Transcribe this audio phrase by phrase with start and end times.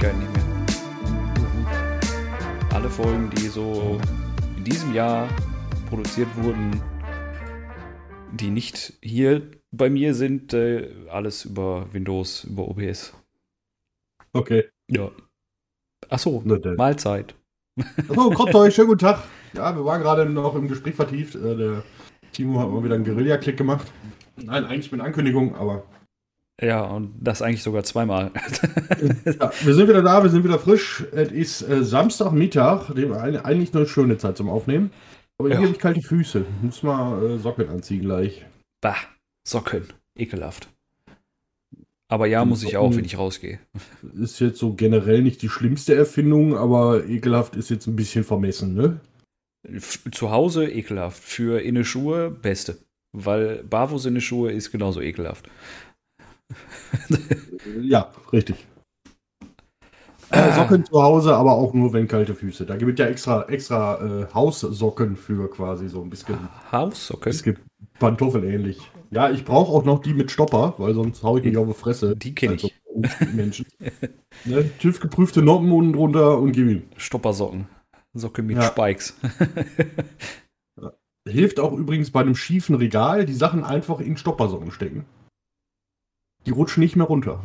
[0.00, 0.44] Ewigkeiten nicht mehr.
[2.72, 4.00] Alle Folgen, die so
[4.56, 5.28] in diesem Jahr
[5.88, 6.80] produziert wurden,
[8.32, 13.14] die nicht hier bei mir sind, äh, alles über Windows, über OBS.
[14.32, 14.64] Okay.
[14.90, 15.10] Ja.
[16.08, 16.42] Achso.
[16.76, 17.34] Mahlzeit.
[18.08, 19.24] Achso, kommt euch, schönen guten Tag.
[19.52, 21.34] Ja, wir waren gerade noch im Gespräch vertieft.
[21.34, 21.82] Äh, Der
[22.32, 23.92] Timo hat mal wieder einen Guerilla-Klick gemacht.
[24.36, 25.84] Nein, eigentlich mit Ankündigung, aber
[26.60, 28.30] Ja, und das eigentlich sogar zweimal.
[29.24, 31.04] ja, wir sind wieder da, wir sind wieder frisch.
[31.12, 34.90] Es ist äh, Samstagmittag, dem eigentlich eine schöne Zeit zum Aufnehmen.
[35.38, 35.56] Aber Ja.
[35.56, 36.44] hier habe ich kalte Füße.
[36.60, 38.44] Muss mal äh, Socken anziehen gleich.
[38.82, 38.96] bah,
[39.42, 39.84] Socken.
[40.14, 40.68] Ekelhaft.
[42.08, 43.60] Aber ja, muss ich auch, wenn ich rausgehe.
[44.20, 48.74] Ist jetzt so generell nicht die schlimmste Erfindung, aber ekelhaft ist jetzt ein bisschen vermessen,
[48.74, 49.00] ne?
[50.10, 51.22] Zu Hause ekelhaft.
[51.22, 52.78] Für inne Schuhe beste.
[53.12, 55.48] Weil Barfuß in Schuhe ist genauso ekelhaft.
[57.82, 58.66] Ja, richtig.
[60.30, 62.64] Äh, Socken zu Hause, aber auch nur wenn kalte Füße.
[62.64, 66.38] Da gibt es ja extra, extra äh, Haussocken für quasi so ein bisschen,
[66.70, 67.30] Haussocken?
[67.30, 67.58] bisschen
[67.98, 68.78] Pantoffel ähnlich.
[69.10, 71.74] Ja, ich brauche auch noch die mit Stopper, weil sonst hau ich mich auf die
[71.74, 72.16] Fresse.
[72.16, 72.72] Die kenn ich.
[72.94, 73.66] Also, Menschen.
[74.44, 74.70] ne?
[74.78, 76.82] TÜV geprüfte Noppen unten drunter und gib ihm.
[76.96, 77.66] Stoppersocken.
[78.14, 78.62] Socke mit Ja.
[78.62, 79.16] Spikes.
[81.28, 85.04] Hilft auch übrigens bei einem schiefen Regal, die Sachen einfach in Stoppersocken stecken.
[86.46, 87.42] Die rutschen nicht mehr runter.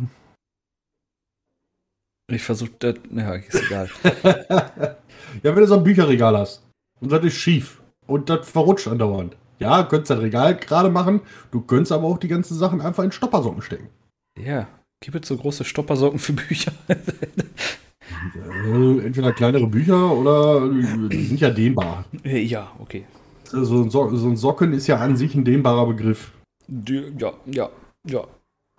[2.28, 2.96] Ich versuche das.
[3.12, 3.90] Ja, ist egal.
[4.24, 4.98] ja,
[5.44, 6.64] wenn du so ein Bücherregal hast
[7.02, 9.38] und das ist schief und das verrutscht andauernd.
[9.60, 11.22] Ja, du könntest das Regal gerade machen,
[11.52, 13.90] du könntest aber auch die ganzen Sachen einfach in Stoppersocken stecken.
[14.38, 14.68] ja,
[15.00, 16.74] gibt es so große Stoppersocken für Bücher?
[16.88, 16.96] Äh,
[19.06, 22.06] entweder kleinere Bücher oder äh, die sind ja dehnbar.
[22.24, 23.06] ja, okay.
[23.46, 26.32] So ein, so ein Socken ist ja an sich ein dehnbarer Begriff.
[26.68, 27.70] Ja, ja,
[28.06, 28.28] ja.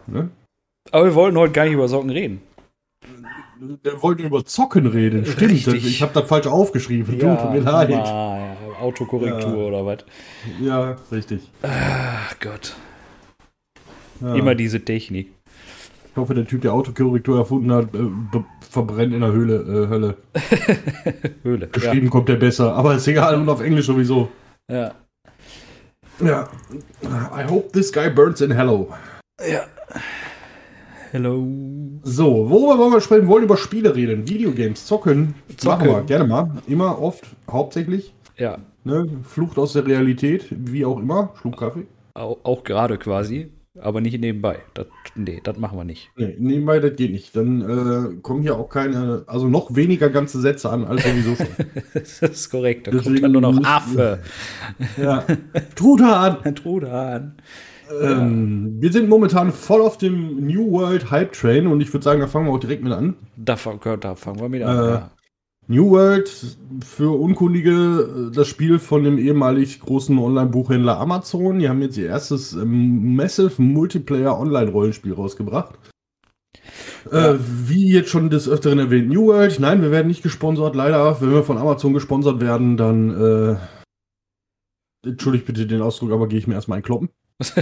[0.06, 0.30] Ne?
[0.92, 2.40] Aber wir wollten heute gar nicht über Socken reden.
[3.82, 5.50] Wir wollten über Zocken reden, stimmt.
[5.52, 5.86] Richtig.
[5.86, 7.18] Ich habe das falsch aufgeschrieben.
[7.18, 7.90] Du, tut mir leid.
[7.92, 9.64] ah, ja, Autokorrektur Ja.
[9.68, 9.98] oder was?
[10.60, 11.50] Ja, richtig.
[11.62, 12.76] Ach Gott.
[14.20, 14.34] Ja.
[14.34, 15.32] Immer diese Technik.
[16.10, 18.40] Ich hoffe, der Typ, der Autokorrektur erfunden hat, äh,
[18.70, 20.16] verbrennt in der Höhle, äh, Hölle.
[21.42, 21.66] Höhle.
[21.68, 24.28] Geschrieben kommt der besser, aber ist egal und auf Englisch sowieso.
[24.70, 24.92] Ja.
[26.22, 26.48] Ja.
[27.02, 28.92] I hope this guy burns in hello.
[29.41, 29.66] Ja.
[31.12, 31.47] Hello.
[32.02, 33.22] So, worüber wollen wir sprechen?
[33.22, 34.28] Wir wollen über Spiele reden.
[34.28, 35.34] Videogames, zocken.
[35.56, 35.86] Zocken.
[35.86, 36.50] Machen wir, gerne mal.
[36.66, 38.12] Immer, oft, hauptsächlich.
[38.36, 39.08] Ja, Ne?
[39.24, 41.34] Flucht aus der Realität, wie auch immer.
[41.41, 41.88] Schluck Kaffee.
[42.14, 44.60] auch, auch gerade quasi, aber nicht nebenbei.
[44.74, 44.86] Das,
[45.16, 46.08] nee, das machen wir nicht.
[46.16, 47.34] Nee, nebenbei, das geht nicht.
[47.34, 51.48] Dann äh, kommen hier auch keine, also noch weniger ganze Sätze an, als sowieso schon.
[51.94, 52.86] das ist korrekt.
[52.86, 54.20] Da kommt Deswegen dann nur noch Affe.
[54.97, 55.24] ja.
[55.74, 56.54] Truthahn!
[56.54, 57.34] Trudan.
[58.00, 62.20] Ähm, wir sind momentan voll auf dem New World Hype Train und ich würde sagen,
[62.20, 63.16] da fangen wir auch direkt mit an.
[63.36, 63.56] Da,
[63.97, 64.76] da fangen wir mit an.
[64.76, 65.10] Äh, ja.
[65.69, 66.30] New World,
[66.84, 71.58] für Unkundige, äh, das Spiel von dem ehemalig großen Online-Buchhändler Amazon.
[71.58, 75.74] Die haben jetzt ihr erstes ähm, Massive Multiplayer Online-Rollenspiel rausgebracht.
[77.10, 77.32] Ja.
[77.32, 79.58] Äh, wie jetzt schon des Öfteren erwähnt, New World.
[79.58, 81.20] Nein, wir werden nicht gesponsert, leider.
[81.20, 86.47] Wenn wir von Amazon gesponsert werden, dann, äh, entschuldigt bitte den Ausdruck, aber gehe ich
[86.47, 87.10] mir erstmal einkloppen.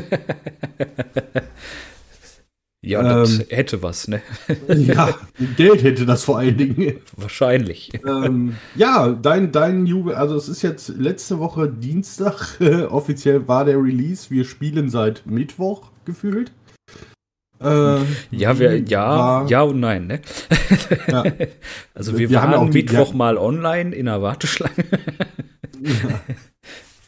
[2.82, 4.20] ja, das ähm, hätte was, ne?
[4.68, 5.14] ja,
[5.56, 7.00] Geld hätte das vor allen Dingen.
[7.16, 7.92] Wahrscheinlich.
[8.06, 13.64] ähm, ja, dein, dein Jubel, also es ist jetzt letzte Woche Dienstag, äh, offiziell war
[13.64, 14.30] der Release.
[14.30, 16.52] Wir spielen seit Mittwoch gefühlt.
[17.60, 17.98] Äh,
[18.30, 20.20] Ja, wir, ja, war- ja und nein, ne?
[21.08, 21.24] Ja.
[21.94, 23.16] Also wir, Wir haben waren ja auch Mittwoch ja.
[23.16, 24.74] mal online in der Warteschlange.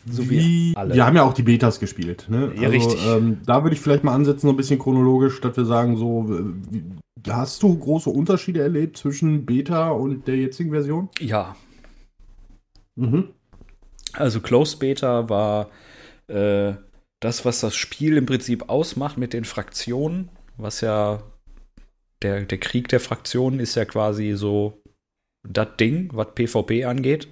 [0.09, 0.94] So wie wie, alle.
[0.94, 2.27] wir haben ja auch die Betas gespielt.
[2.28, 2.53] Ne?
[2.61, 2.99] Ja, richtig.
[3.06, 6.27] Ähm, da würde ich vielleicht mal ansetzen, so ein bisschen chronologisch, dass wir sagen, so,
[6.71, 6.84] wie,
[7.28, 11.09] hast du große Unterschiede erlebt zwischen Beta und der jetzigen Version?
[11.21, 11.57] Ja,
[12.97, 13.34] Mhm.
[14.15, 15.71] also Closed Beta war
[16.28, 16.75] äh,
[17.21, 21.22] das, was das Spiel im Prinzip ausmacht mit den Fraktionen, was ja
[22.22, 24.83] der, der Krieg der Fraktionen ist ja quasi so
[25.47, 27.28] das Ding, was PvP angeht.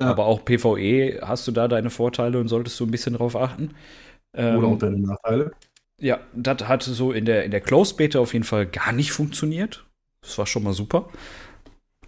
[0.00, 0.06] Ja.
[0.06, 3.70] Aber auch PvE hast du da deine Vorteile und solltest du ein bisschen drauf achten.
[4.34, 5.52] Ähm, Oder auch deine Nachteile?
[6.00, 9.12] Ja, das hat so in der, in der Closed Beta auf jeden Fall gar nicht
[9.12, 9.86] funktioniert.
[10.20, 11.08] Das war schon mal super.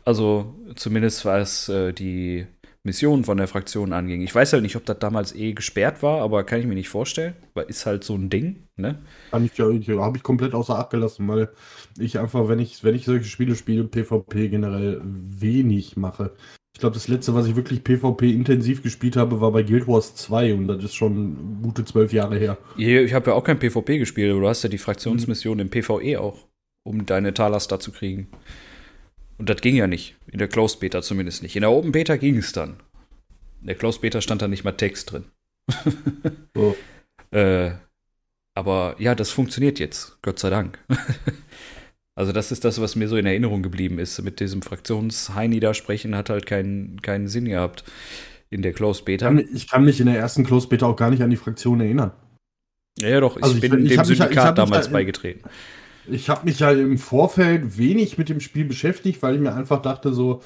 [0.04, 2.46] Also zumindest was äh, die
[2.86, 4.22] Missionen von der Fraktion anging.
[4.22, 6.88] Ich weiß halt nicht, ob das damals eh gesperrt war, aber kann ich mir nicht
[6.88, 9.00] vorstellen, weil ist halt so ein Ding, ne?
[9.32, 11.50] Kann ich ja, habe ich komplett außer Acht gelassen, weil
[11.98, 16.32] ich einfach, wenn ich, wenn ich solche Spiele spiele, PvP generell wenig mache.
[16.76, 20.14] Ich glaube, das letzte, was ich wirklich PvP intensiv gespielt habe, war bei Guild Wars
[20.14, 22.58] 2 und das ist schon gute zwölf Jahre her.
[22.76, 26.20] Ich habe ja auch kein PvP gespielt, aber du hast ja die Fraktionsmission im PvE
[26.20, 26.46] auch,
[26.82, 28.28] um deine Talas da zu kriegen.
[29.38, 30.16] Und das ging ja nicht.
[30.30, 31.56] In der Closed Beta zumindest nicht.
[31.56, 32.76] In der Open Beta ging es dann.
[33.62, 35.24] In der Closed Beta stand da nicht mal Text drin.
[36.54, 36.76] So.
[37.30, 37.70] Äh,
[38.54, 40.78] aber ja, das funktioniert jetzt, Gott sei Dank.
[42.16, 44.20] also das ist das, was mir so in Erinnerung geblieben ist.
[44.22, 47.84] Mit diesem Fraktionsheini da sprechen hat halt keinen, keinen Sinn gehabt
[48.50, 49.32] in der Closed Beta.
[49.54, 52.12] Ich kann mich in der ersten Close Beta auch gar nicht an die Fraktion erinnern.
[52.98, 55.48] Ja, ja doch, ich Also ich- bin ich dem ich Syndikat mich damals da beigetreten.
[56.08, 59.82] Ich habe mich ja im Vorfeld wenig mit dem Spiel beschäftigt, weil ich mir einfach
[59.82, 60.40] dachte so,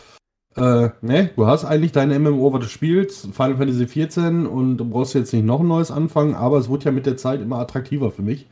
[0.57, 4.85] äh, ne, du hast eigentlich deine MMO, was du spielst, Final Fantasy 14 und du
[4.89, 7.59] brauchst jetzt nicht noch ein neues anfangen, aber es wurde ja mit der Zeit immer
[7.59, 8.47] attraktiver für mich.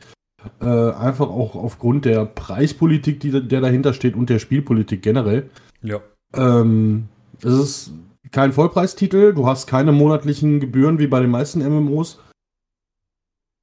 [0.61, 5.49] Äh, einfach auch aufgrund der Preispolitik, die, der dahinter steht und der Spielpolitik generell.
[5.81, 5.99] Ja.
[6.33, 7.09] Ähm,
[7.43, 7.91] es ist
[8.31, 12.19] kein Vollpreistitel, du hast keine monatlichen Gebühren wie bei den meisten MMOs.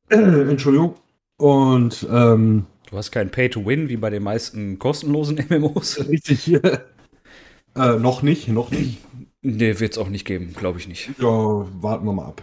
[0.09, 0.95] Äh, Entschuldigung.
[1.39, 6.09] Und ähm, Du hast kein Pay-to-Win wie bei den meisten kostenlosen MMOs.
[6.09, 6.53] Richtig.
[7.75, 8.99] äh, noch nicht, noch nicht.
[9.43, 11.11] Nee, wird es auch nicht geben, glaube ich nicht.
[11.19, 12.43] Ja, warten wir mal ab.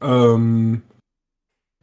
[0.00, 0.82] Ähm,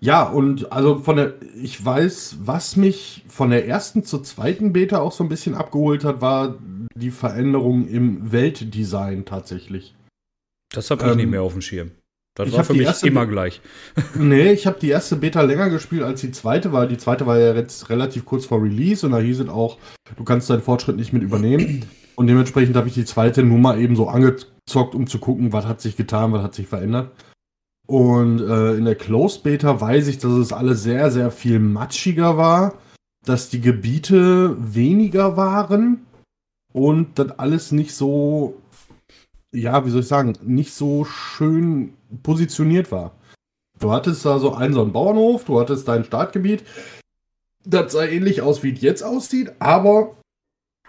[0.04, 5.00] ja, und also von der, ich weiß, was mich von der ersten zur zweiten Beta
[5.00, 6.56] auch so ein bisschen abgeholt hat, war
[6.96, 9.96] die Veränderung im Weltdesign tatsächlich.
[10.74, 11.92] Das habe ich Ähm, nicht mehr auf dem Schirm.
[12.36, 13.62] Das ich war für mich erste- immer gleich.
[14.16, 17.40] Nee, ich habe die erste Beta länger gespielt als die zweite, weil die zweite war
[17.40, 19.78] ja jetzt relativ kurz vor Release und da hieß es auch,
[20.18, 21.86] du kannst deinen Fortschritt nicht mit übernehmen.
[22.16, 25.66] Und dementsprechend habe ich die zweite nur mal eben so angezockt, um zu gucken, was
[25.66, 27.12] hat sich getan, was hat sich verändert.
[27.88, 32.38] Und äh, in der Closed Beta weiß ich, dass es alles sehr, sehr viel matschiger
[32.38, 32.76] war,
[33.26, 36.06] dass die Gebiete weniger waren
[36.72, 38.62] und das alles nicht so,
[39.52, 41.94] ja, wie soll ich sagen, nicht so schön
[42.24, 43.16] positioniert war.
[43.80, 46.64] Du hattest da so einen, so einen Bauernhof, du hattest dein Startgebiet.
[47.66, 50.16] Das sah ähnlich aus, wie es jetzt aussieht, aber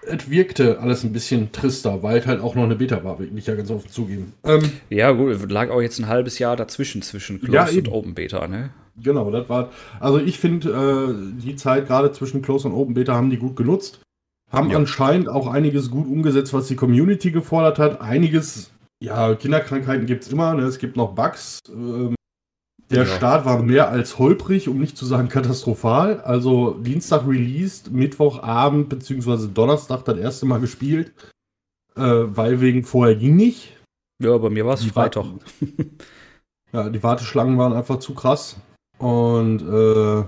[0.06, 3.30] es wirkte alles ein bisschen trister, weil es halt auch noch eine Beta war, will
[3.36, 4.32] ich ja ganz offen zugeben.
[4.44, 7.88] Ähm, Ja, gut, lag auch jetzt ein halbes Jahr dazwischen, zwischen Closed Ja, und.
[7.92, 8.70] Open Beta, ne?
[9.02, 9.70] genau, das war.
[10.00, 13.56] Also ich finde, äh, die Zeit gerade zwischen Close und Open Beta haben die gut
[13.56, 14.00] genutzt.
[14.52, 14.76] Haben Ja.
[14.76, 18.00] anscheinend auch einiges gut umgesetzt, was die Community gefordert hat.
[18.00, 18.70] Einiges,
[19.02, 20.62] ja, Kinderkrankheiten gibt es immer, ne?
[20.62, 21.58] es gibt noch Bugs.
[21.68, 22.14] Ähm,
[22.94, 23.16] der Ja.
[23.16, 26.20] Start war mehr als holprig, um nicht zu sagen katastrophal.
[26.22, 29.48] Also Dienstag released, Mittwochabend bzw.
[29.52, 31.12] Donnerstag das erste Mal gespielt,
[31.96, 33.76] äh, weil wegen vorher ging nicht.
[34.22, 35.26] Ja, bei mir war es Freitag.
[36.72, 38.56] Ja, die Warteschlangen waren einfach zu krass.
[38.98, 40.24] Und äh,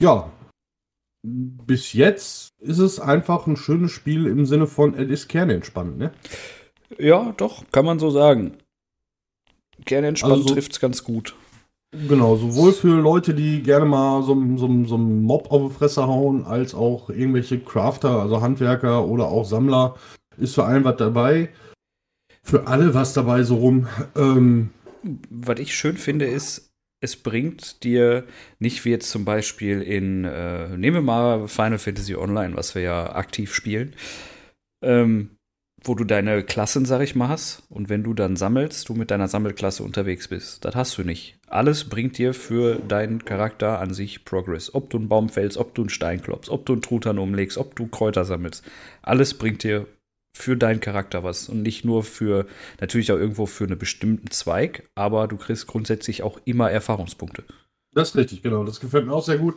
[0.00, 0.30] ja,
[1.24, 6.12] bis jetzt ist es einfach ein schönes Spiel im Sinne von, es ist kernentspannt, ne?
[6.98, 8.58] Ja, doch, kann man so sagen.
[9.84, 11.34] Gerne entspannt Also so- trifft's ganz gut.
[12.08, 16.06] Genau, sowohl für Leute, die gerne mal so, so, so einen Mob auf die Fresse
[16.06, 19.96] hauen, als auch irgendwelche Crafter, also Handwerker oder auch Sammler,
[20.38, 21.50] ist für allen was dabei.
[22.42, 23.88] Für alle was dabei so rum.
[24.16, 24.70] Ähm,
[25.28, 28.24] Was ich schön finde, ist, es bringt dir
[28.58, 32.82] nicht wie jetzt zum Beispiel in, äh, nehmen wir mal Final Fantasy Online, was wir
[32.82, 33.94] ja aktiv spielen,
[34.82, 35.36] ähm,
[35.84, 39.10] wo du deine Klassen, sag ich mal, hast und wenn du dann sammelst, du mit
[39.10, 40.64] deiner Sammelklasse unterwegs bist.
[40.64, 41.36] Das hast du nicht.
[41.46, 44.74] Alles bringt dir für deinen Charakter an sich Progress.
[44.74, 47.58] Ob du einen Baum fällst, ob du einen Stein klopfst, ob du einen Truthahn umlegst,
[47.58, 48.64] ob du Kräuter sammelst.
[49.02, 49.86] Alles bringt dir
[50.34, 52.46] für deinen Charakter was und nicht nur für,
[52.80, 57.44] natürlich auch irgendwo für einen bestimmten Zweig, aber du kriegst grundsätzlich auch immer Erfahrungspunkte.
[57.94, 58.64] Das ist richtig, genau.
[58.64, 59.56] Das gefällt mir auch sehr gut.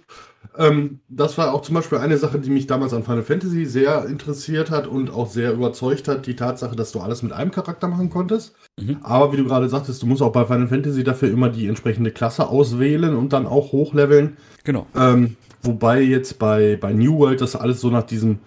[0.57, 4.05] Ähm, das war auch zum Beispiel eine Sache, die mich damals an Final Fantasy sehr
[4.05, 7.87] interessiert hat und auch sehr überzeugt hat, die Tatsache, dass du alles mit einem Charakter
[7.87, 8.53] machen konntest.
[8.79, 8.97] Mhm.
[9.03, 12.11] Aber wie du gerade sagtest, du musst auch bei Final Fantasy dafür immer die entsprechende
[12.11, 14.35] Klasse auswählen und dann auch hochleveln.
[14.65, 14.85] Genau.
[14.95, 18.39] Ähm, wobei jetzt bei, bei New World das alles so nach diesem,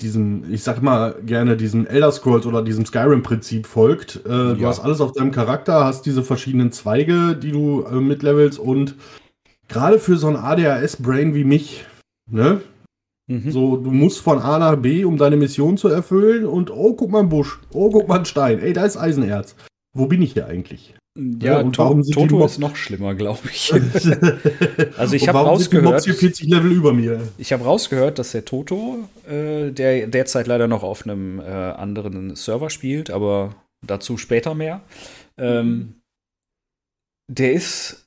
[0.00, 4.20] diesem, ich sag mal gerne diesem Elder Scrolls oder diesem Skyrim-Prinzip folgt.
[4.24, 4.68] Äh, Du Ja.
[4.68, 8.94] hast alles auf deinem Charakter, hast diese verschiedenen Zweige, die du äh, mitlevelst und
[9.72, 11.84] gerade für so ein ADHS-Brain wie mich,
[12.30, 12.60] ne?
[13.30, 13.50] Mhm.
[13.50, 17.10] So, du musst von A nach B, um deine Mission zu erfüllen und oh, guck
[17.10, 19.54] mal ein Busch, oh, guck mal ein Stein, ey, da ist Eisenerz.
[19.96, 20.94] Wo bin ich hier eigentlich?
[21.40, 23.70] Ja, und To warum sind die Toto Mob- ist noch schlimmer, glaube ich.
[24.96, 27.20] also ich hab rausgehört- 40 Level über mir.
[27.36, 32.34] Ich habe rausgehört, dass der Toto, äh, der derzeit leider noch auf einem äh, anderen
[32.34, 33.54] Server spielt, aber
[33.86, 34.80] dazu später mehr,
[35.38, 35.96] ähm,
[37.30, 38.01] der ist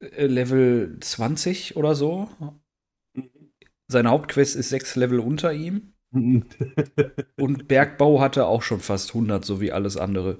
[0.00, 2.28] Level 20 oder so.
[3.88, 5.94] Seine Hauptquest ist sechs Level unter ihm.
[6.12, 10.38] Und Bergbau hatte auch schon fast 100, so wie alles andere.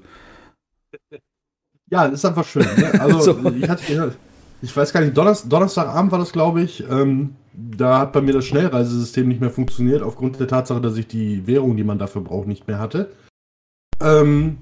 [1.90, 2.62] Ja, das ist einfach schön.
[2.62, 2.92] Ne?
[3.00, 3.50] Also, So.
[3.50, 4.16] ich hatte,
[4.62, 6.84] ich weiß gar nicht, Donnerstag, Donnerstagabend war das, glaube ich.
[6.88, 11.06] Ähm, da hat bei mir das Schnellreisesystem nicht mehr funktioniert, aufgrund der Tatsache, dass ich
[11.06, 13.10] die Währung, die man dafür braucht, nicht mehr hatte.
[14.00, 14.58] Ähm,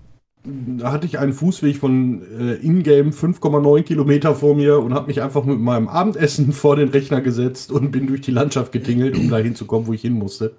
[0.82, 5.44] hatte ich einen Fußweg von äh, Ingame 5,9 Kilometer vor mir und habe mich einfach
[5.44, 9.38] mit meinem Abendessen vor den Rechner gesetzt und bin durch die Landschaft getingelt, um da
[9.38, 10.54] hinzukommen, wo ich hin musste.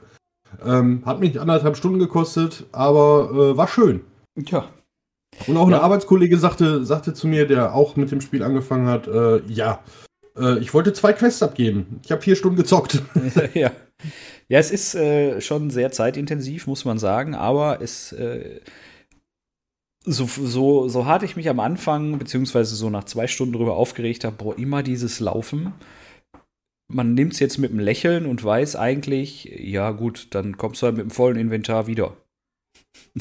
[0.66, 4.02] Ähm, hat mich anderthalb Stunden gekostet, aber äh, war schön.
[4.36, 4.70] Ja.
[5.46, 5.76] Und auch ja.
[5.76, 9.84] eine Arbeitskollege sagte, sagte zu mir, der auch mit dem Spiel angefangen hat, äh, ja,
[10.38, 12.00] äh, ich wollte zwei Quests abgeben.
[12.04, 13.02] Ich habe vier Stunden gezockt.
[13.54, 13.72] ja.
[14.50, 18.62] Ja, es ist äh, schon sehr zeitintensiv, muss man sagen, aber es äh,
[20.08, 24.24] so, so, so hart ich mich am Anfang, beziehungsweise so nach zwei Stunden drüber aufgeregt
[24.24, 25.74] habe, boah, immer dieses Laufen.
[26.90, 30.86] Man nimmt es jetzt mit einem Lächeln und weiß eigentlich, ja gut, dann kommst du
[30.86, 32.16] halt mit dem vollen Inventar wieder.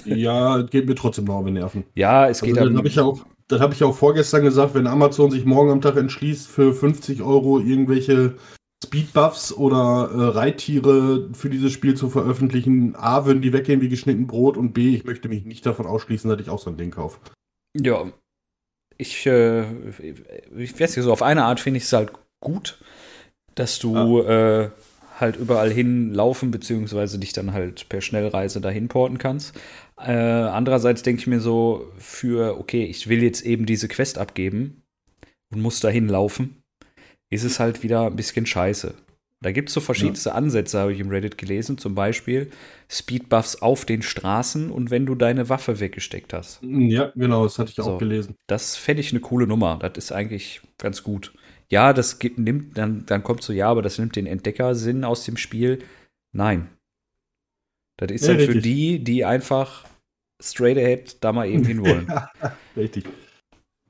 [0.04, 1.84] Ja, geht mir trotzdem noch auf die Nerven.
[1.94, 4.86] Ja, es geht also, dann habe ich auch, das habe ich auch vorgestern gesagt, wenn
[4.86, 8.36] Amazon sich morgen am Tag entschließt, für 50 Euro irgendwelche
[8.84, 12.94] Speedbuffs oder äh, Reittiere für dieses Spiel zu veröffentlichen.
[12.96, 16.28] A, würden die weggehen wie geschnitten Brot und B, ich möchte mich nicht davon ausschließen,
[16.28, 17.18] dass ich auch so ein Ding kaufe.
[17.78, 18.10] Ja,
[18.98, 19.64] ich, äh,
[20.56, 22.78] ich weiß nicht, so auf eine Art finde ich es halt gut,
[23.54, 24.64] dass du ja.
[24.64, 24.70] äh,
[25.18, 29.58] halt überall hinlaufen, beziehungsweise dich dann halt per Schnellreise dahin porten kannst.
[29.98, 34.82] Äh, andererseits denke ich mir so, für, okay, ich will jetzt eben diese Quest abgeben
[35.50, 36.62] und muss dahin laufen
[37.30, 38.94] ist es halt wieder ein bisschen scheiße.
[39.42, 40.34] Da gibt es so verschiedenste ja.
[40.34, 41.76] Ansätze, habe ich im Reddit gelesen.
[41.76, 42.50] Zum Beispiel
[42.88, 46.60] Speedbuffs auf den Straßen und wenn du deine Waffe weggesteckt hast.
[46.62, 48.34] Ja, genau, das hatte ich so, auch gelesen.
[48.46, 49.78] Das fände ich eine coole Nummer.
[49.78, 51.34] Das ist eigentlich ganz gut.
[51.68, 55.24] Ja, das gibt, nimmt, dann, dann kommt so, ja, aber das nimmt den Entdeckersinn aus
[55.24, 55.80] dem Spiel.
[56.32, 56.68] Nein.
[57.98, 58.56] Das ist ja, halt richtig.
[58.56, 59.86] für die, die einfach
[60.42, 62.10] straight ahead da mal eben hinwollen.
[62.76, 63.04] richtig.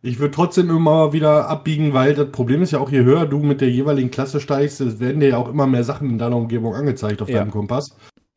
[0.06, 3.40] Ich würde trotzdem immer wieder abbiegen, weil das Problem ist ja auch, je höher du
[3.40, 6.76] mit der jeweiligen Klasse steigst, werden dir ja auch immer mehr Sachen in deiner Umgebung
[6.76, 7.40] angezeigt auf ja.
[7.40, 7.90] deinem Kompass.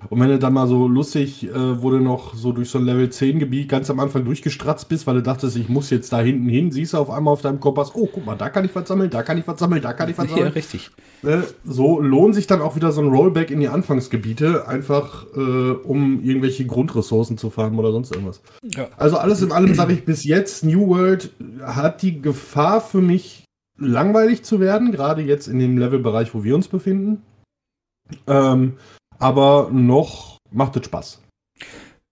[0.07, 2.85] Und wenn du dann mal so lustig, äh, wo du noch so durch so ein
[2.85, 6.21] Level 10 Gebiet ganz am Anfang durchgestratzt bist, weil du dachtest, ich muss jetzt da
[6.21, 8.73] hinten hin, siehst du auf einmal auf deinem Kompass, oh, guck mal, da kann ich
[8.73, 10.47] was sammeln, da kann ich was sammeln, da kann ich was sammeln.
[10.47, 10.89] Ja, richtig.
[11.23, 15.39] Äh, so lohnt sich dann auch wieder so ein Rollback in die Anfangsgebiete, einfach äh,
[15.39, 18.41] um irgendwelche Grundressourcen zu farmen oder sonst irgendwas.
[18.63, 18.87] Ja.
[18.95, 23.43] Also alles in allem sage ich bis jetzt, New World hat die Gefahr für mich
[23.77, 27.21] langweilig zu werden, gerade jetzt in dem Levelbereich, wo wir uns befinden.
[28.27, 28.77] Ähm,
[29.19, 31.21] aber noch macht es Spaß.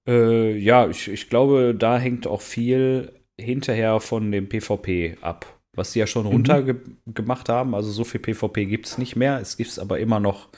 [0.08, 5.60] Äh, ja, ich, ich glaube, da hängt auch viel hinterher von dem PvP ab.
[5.76, 6.32] Was sie ja schon mhm.
[6.32, 7.76] runtergemacht haben.
[7.76, 9.40] Also so viel PvP gibt es nicht mehr.
[9.40, 10.50] Es gibt aber immer noch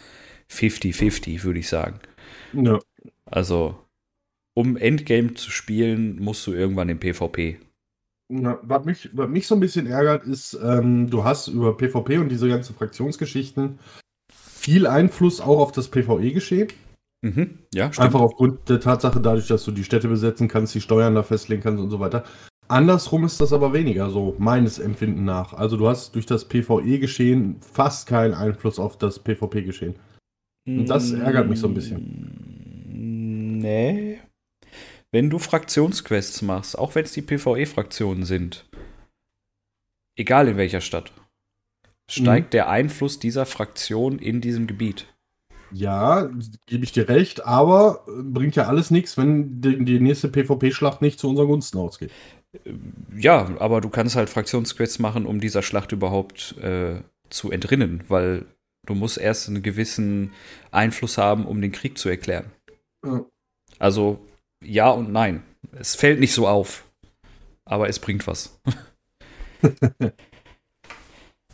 [0.52, 2.00] 50-50, würde ich sagen.
[2.54, 2.80] Ja.
[3.26, 3.78] Also,
[4.56, 7.60] um Endgame zu spielen, musst du irgendwann im PvP.
[8.32, 12.20] Ja, was, mich, was mich so ein bisschen ärgert, ist, ähm, du hast über PvP
[12.20, 13.80] und diese ganzen Fraktionsgeschichten
[14.60, 16.68] viel Einfluss auch auf das PvE-Geschehen.
[17.22, 17.60] Mhm.
[17.74, 18.06] Ja, stimmt.
[18.06, 21.62] Einfach aufgrund der Tatsache, dadurch, dass du die Städte besetzen kannst, die Steuern da festlegen
[21.62, 22.24] kannst und so weiter.
[22.68, 25.54] Andersrum ist das aber weniger so, meines Empfinden nach.
[25.54, 29.96] Also du hast durch das PvE-Geschehen fast keinen Einfluss auf das PvP-Geschehen.
[30.68, 33.58] Und das ärgert mich so ein bisschen.
[33.60, 34.20] Nee.
[35.12, 38.70] Wenn du Fraktionsquests machst, auch wenn es die PvE-Fraktionen sind,
[40.16, 41.12] egal in welcher Stadt,
[42.10, 42.52] steigt mhm.
[42.52, 45.06] der Einfluss dieser Fraktion in diesem Gebiet.
[45.72, 46.30] Ja,
[46.66, 51.20] gebe ich dir recht, aber bringt ja alles nichts, wenn die, die nächste PvP-Schlacht nicht
[51.20, 52.12] zu unseren Gunsten ausgeht.
[52.66, 52.74] Äh,
[53.16, 58.46] ja, aber du kannst halt Fraktionsquests machen, um dieser Schlacht überhaupt äh, zu entrinnen, weil
[58.86, 60.32] du musst erst einen gewissen
[60.72, 62.52] Einfluss haben, um den Krieg zu erklären.
[63.06, 63.26] Ja.
[63.78, 64.26] Also
[64.64, 65.44] ja und nein.
[65.72, 66.86] Es fällt nicht so auf,
[67.66, 68.60] aber es bringt was.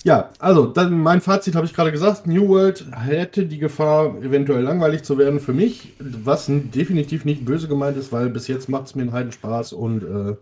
[0.06, 2.28] Ja, also dann mein Fazit habe ich gerade gesagt.
[2.28, 7.68] New World hätte die Gefahr, eventuell langweilig zu werden für mich, was definitiv nicht böse
[7.68, 10.36] gemeint ist, weil bis jetzt macht es mir einen heiden Spaß und äh,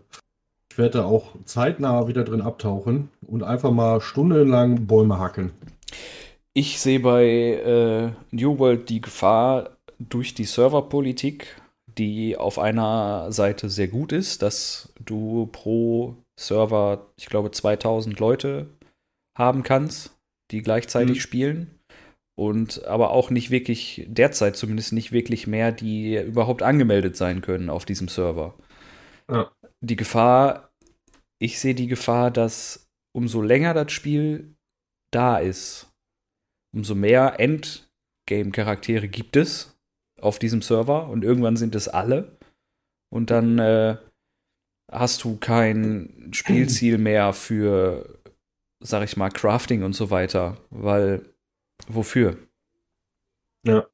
[0.70, 5.52] ich werde auch zeitnah wieder drin abtauchen und einfach mal stundenlang Bäume hacken.
[6.52, 11.56] Ich sehe bei äh, New World die Gefahr durch die Serverpolitik,
[11.96, 18.66] die auf einer Seite sehr gut ist, dass du pro Server, ich glaube, 2000 Leute
[19.36, 20.16] haben kannst,
[20.50, 21.20] die gleichzeitig mhm.
[21.20, 21.78] spielen.
[22.36, 27.70] Und aber auch nicht wirklich, derzeit zumindest nicht wirklich mehr, die überhaupt angemeldet sein können
[27.70, 28.58] auf diesem Server.
[29.30, 29.52] Ja.
[29.80, 30.72] Die Gefahr,
[31.38, 34.56] ich sehe die Gefahr, dass umso länger das Spiel
[35.12, 35.92] da ist,
[36.74, 39.78] umso mehr Endgame-Charaktere gibt es
[40.20, 42.36] auf diesem Server und irgendwann sind es alle.
[43.12, 43.96] Und dann äh,
[44.90, 48.18] hast du kein Spielziel mehr für
[48.84, 51.34] sag ich mal, Crafting und so weiter, weil
[51.88, 52.38] Wofür?
[53.66, 53.86] Ja.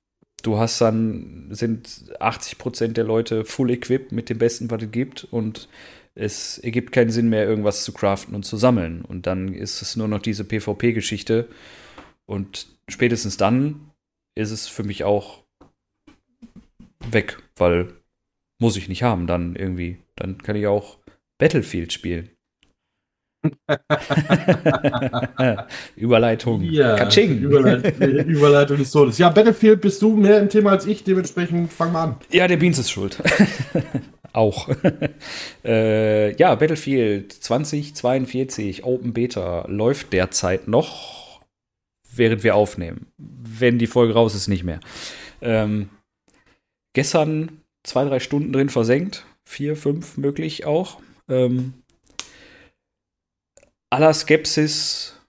[0.43, 1.87] Du hast dann, sind
[2.19, 5.69] 80% der Leute full equipped mit dem Besten, was es gibt und
[6.15, 9.03] es ergibt keinen Sinn mehr, irgendwas zu craften und zu sammeln.
[9.03, 11.49] Und dann ist es nur noch diese PvP-Geschichte.
[12.25, 13.91] Und spätestens dann
[14.35, 15.45] ist es für mich auch
[17.11, 17.93] weg, weil
[18.59, 19.99] muss ich nicht haben dann irgendwie.
[20.17, 20.99] Dann kann ich auch
[21.39, 22.31] Battlefield spielen.
[25.97, 26.63] Überleitung.
[26.63, 27.39] Ja, Katsching.
[27.39, 29.19] Überleit Überleitung des Todes.
[29.19, 32.17] Ja, Battlefield bist du mehr im Thema als ich, dementsprechend fang mal an.
[32.31, 33.19] Ja, der Beans ist schuld.
[34.33, 34.69] Auch.
[35.65, 41.41] äh, ja, Battlefield 2042 Open Beta läuft derzeit noch,
[42.15, 43.09] während wir aufnehmen.
[43.17, 44.81] Wenn die Folge raus ist, nicht mehr.
[45.41, 45.89] Ähm,
[46.93, 49.25] gestern zwei, drei Stunden drin versenkt.
[49.45, 51.01] Vier, fünf möglich auch.
[51.29, 51.75] Ähm,
[53.91, 55.21] aller Skepsis,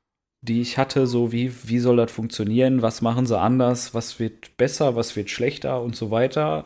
[0.42, 4.56] die ich hatte, so wie, wie soll das funktionieren, was machen sie anders, was wird
[4.58, 6.66] besser, was wird schlechter und so weiter.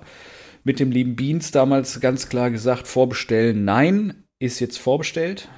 [0.63, 5.49] Mit dem lieben Beans damals ganz klar gesagt, vorbestellen, nein, ist jetzt vorbestellt.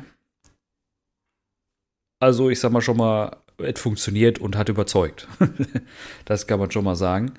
[2.19, 5.27] Also ich sag mal schon mal, es funktioniert und hat überzeugt.
[6.25, 7.33] das kann man schon mal sagen.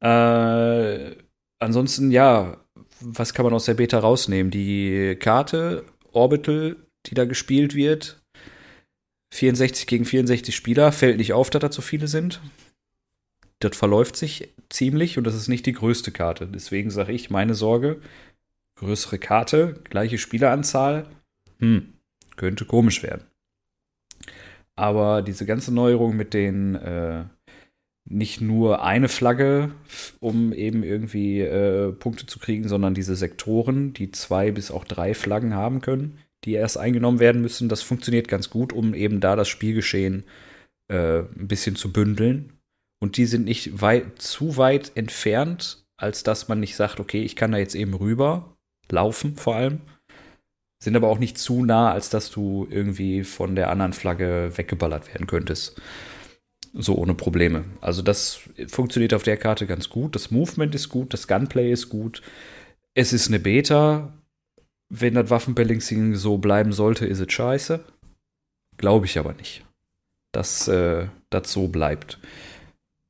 [0.00, 1.16] Äh,
[1.58, 2.58] ansonsten, ja,
[3.00, 4.50] was kann man aus der Beta rausnehmen?
[4.50, 8.21] Die Karte Orbital, die da gespielt wird,
[9.32, 12.42] 64 gegen 64 Spieler, fällt nicht auf, dass da zu viele sind.
[13.60, 16.46] Das verläuft sich ziemlich und das ist nicht die größte Karte.
[16.46, 18.02] Deswegen sage ich, meine Sorge,
[18.76, 21.06] größere Karte, gleiche Spieleranzahl,
[21.60, 21.94] hm,
[22.36, 23.24] könnte komisch werden.
[24.76, 27.24] Aber diese ganze Neuerung mit den äh,
[28.04, 29.72] nicht nur eine Flagge,
[30.20, 35.14] um eben irgendwie äh, Punkte zu kriegen, sondern diese Sektoren, die zwei bis auch drei
[35.14, 37.68] Flaggen haben können, die erst eingenommen werden müssen.
[37.68, 40.24] Das funktioniert ganz gut, um eben da das Spielgeschehen
[40.88, 42.52] äh, ein bisschen zu bündeln.
[43.00, 47.36] Und die sind nicht weit, zu weit entfernt, als dass man nicht sagt, okay, ich
[47.36, 48.56] kann da jetzt eben rüber
[48.90, 49.80] laufen, vor allem.
[50.82, 55.08] Sind aber auch nicht zu nah, als dass du irgendwie von der anderen Flagge weggeballert
[55.08, 55.80] werden könntest.
[56.74, 57.64] So ohne Probleme.
[57.80, 60.14] Also das funktioniert auf der Karte ganz gut.
[60.14, 62.22] Das Movement ist gut, das Gunplay ist gut.
[62.94, 64.12] Es ist eine Beta,
[64.94, 67.80] wenn das Waffenbalancing so bleiben sollte, ist es scheiße.
[68.76, 69.64] Glaube ich aber nicht,
[70.32, 72.18] dass äh, das so bleibt.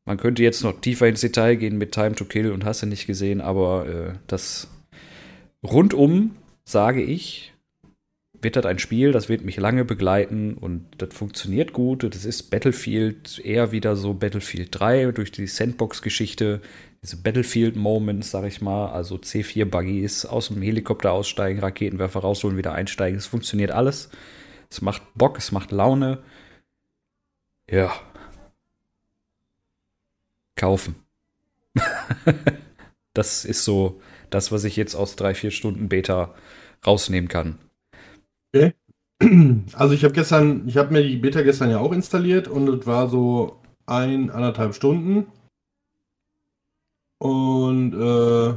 [0.04, 2.86] Man könnte jetzt noch tiefer ins Detail gehen mit Time to Kill und hast du
[2.86, 4.68] nicht gesehen, aber äh, das
[5.64, 7.52] rundum, sage ich,
[8.40, 12.04] wird das ein Spiel, das wird mich lange begleiten und das funktioniert gut.
[12.04, 16.60] Das ist Battlefield eher wieder so Battlefield 3 durch die Sandbox-Geschichte
[17.02, 23.18] diese Battlefield-Moments, sag ich mal, also C4-Buggies, aus dem Helikopter aussteigen, Raketenwerfer rausholen, wieder einsteigen.
[23.18, 24.10] Es funktioniert alles.
[24.70, 26.22] Es macht Bock, es macht Laune.
[27.68, 27.92] Ja.
[30.54, 30.94] Kaufen.
[33.14, 36.34] das ist so das, was ich jetzt aus drei, vier Stunden Beta
[36.86, 37.58] rausnehmen kann.
[38.54, 38.74] Okay.
[39.74, 42.86] Also ich habe gestern, ich habe mir die Beta gestern ja auch installiert und es
[42.86, 45.26] war so ein, anderthalb Stunden.
[47.22, 48.54] Und äh,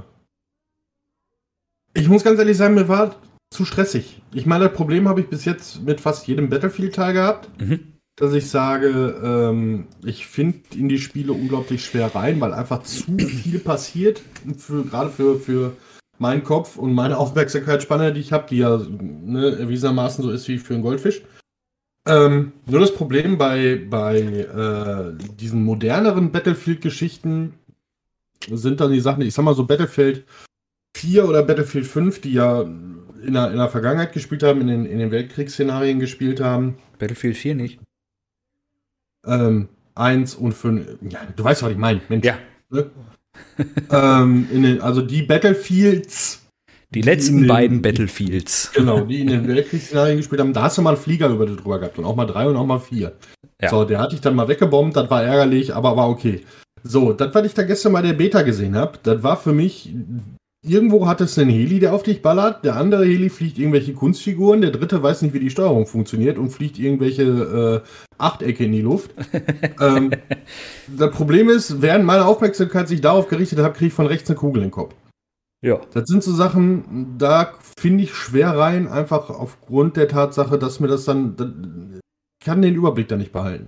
[1.94, 3.16] ich muss ganz ehrlich sagen, mir war
[3.52, 4.24] zu stressig.
[4.34, 7.94] Ich meine, das Problem habe ich bis jetzt mit fast jedem Battlefield-Teil gehabt, mhm.
[8.16, 13.16] dass ich sage, ähm, ich finde in die Spiele unglaublich schwer rein, weil einfach zu
[13.20, 14.24] viel passiert,
[14.58, 15.74] für, gerade für, für
[16.18, 20.58] meinen Kopf und meine Aufmerksamkeitsspanne, die ich habe, die ja ne, erwiesenermaßen so ist wie
[20.58, 21.22] für einen Goldfisch.
[22.08, 27.54] Ähm, nur das Problem bei, bei äh, diesen moderneren Battlefield-Geschichten,
[28.50, 30.26] sind dann die Sachen, ich sag mal so Battlefield
[30.96, 34.86] 4 oder Battlefield 5, die ja in der, in der Vergangenheit gespielt haben, in den,
[34.86, 36.78] in den Weltkriegsszenarien gespielt haben.
[37.00, 37.80] Battlefield 4 nicht.
[39.26, 41.00] Ähm, 1 und 5.
[41.10, 42.02] Ja, du weißt, was ich meine.
[42.10, 42.26] Mensch.
[42.26, 42.38] Ja.
[42.70, 42.90] Ne?
[43.92, 46.42] ähm, den, also die Battlefields.
[46.92, 48.72] Die letzten den, beiden Battlefields.
[48.74, 50.54] Genau, die in den Weltkriegsszenarien gespielt haben.
[50.54, 51.98] Da hast du mal einen Flieger über drüber gehabt.
[51.98, 53.18] Und auch mal drei und auch mal vier.
[53.62, 53.70] Ja.
[53.70, 54.96] So, der hatte ich dann mal weggebombt.
[54.96, 56.46] Das war ärgerlich, aber war okay.
[56.88, 59.94] So, das, was ich da gestern bei der Beta gesehen habe, das war für mich.
[60.68, 62.66] Irgendwo hat es einen Heli, der auf dich ballert.
[62.66, 64.62] Der andere Heli fliegt irgendwelche Kunstfiguren.
[64.62, 68.82] Der dritte weiß nicht, wie die Steuerung funktioniert und fliegt irgendwelche äh, Achtecke in die
[68.82, 69.12] Luft.
[69.80, 70.12] ähm,
[70.88, 74.38] das Problem ist, während meine Aufmerksamkeit sich darauf gerichtet hat, kriege ich von rechts eine
[74.38, 74.96] Kugel in den Kopf.
[75.62, 75.82] Ja.
[75.94, 80.88] Das sind so Sachen, da finde ich schwer rein, einfach aufgrund der Tatsache, dass mir
[80.88, 81.36] das dann.
[81.36, 81.48] Das,
[82.40, 83.68] ich kann den Überblick da nicht behalten.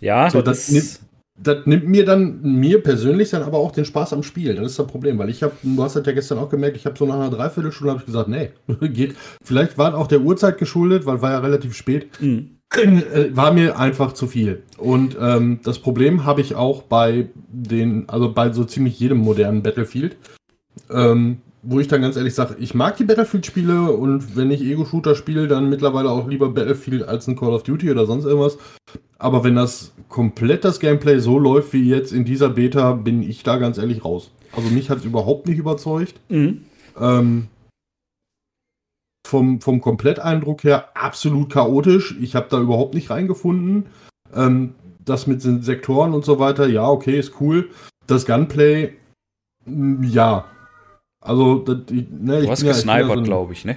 [0.00, 1.00] Ja, so, das, das
[1.36, 4.54] das nimmt mir dann, mir persönlich dann aber auch den Spaß am Spiel.
[4.54, 6.86] Das ist das Problem, weil ich habe, du hast das ja gestern auch gemerkt, ich
[6.86, 8.50] habe so nach einer Dreiviertelstunde habe ich gesagt, nee,
[8.88, 9.16] geht.
[9.42, 12.08] Vielleicht war auch der Uhrzeit geschuldet, weil war ja relativ spät.
[12.20, 12.50] Mhm.
[12.76, 14.62] Äh, war mir einfach zu viel.
[14.78, 19.62] Und ähm, das Problem habe ich auch bei den, also bei so ziemlich jedem modernen
[19.62, 20.16] Battlefield.
[20.90, 25.14] Ähm, wo ich dann ganz ehrlich sage, ich mag die Battlefield-Spiele und wenn ich Ego-Shooter
[25.14, 28.58] spiele, dann mittlerweile auch lieber Battlefield als ein Call of Duty oder sonst irgendwas.
[29.18, 33.42] Aber wenn das komplett das Gameplay so läuft wie jetzt in dieser Beta, bin ich
[33.42, 34.30] da ganz ehrlich raus.
[34.52, 36.14] Also mich hat es überhaupt nicht überzeugt.
[36.28, 36.64] Mhm.
[37.00, 37.48] Ähm,
[39.26, 42.14] vom, vom Kompletteindruck her absolut chaotisch.
[42.20, 43.86] Ich habe da überhaupt nicht reingefunden.
[44.34, 44.74] Ähm,
[45.04, 47.70] das mit den Sektoren und so weiter, ja, okay, ist cool.
[48.06, 48.92] Das Gunplay,
[49.66, 50.44] ja,
[51.24, 53.76] also, das, ne, du hast ja, gesnipert, so glaube ich, ne?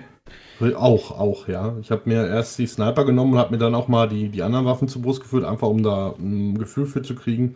[0.76, 1.76] Auch, auch, ja.
[1.82, 4.44] Ich habe mir erst die Sniper genommen und habe mir dann auch mal die, die
[4.44, 7.56] anderen Waffen zur Brust geführt, einfach um da ein Gefühl für zu kriegen.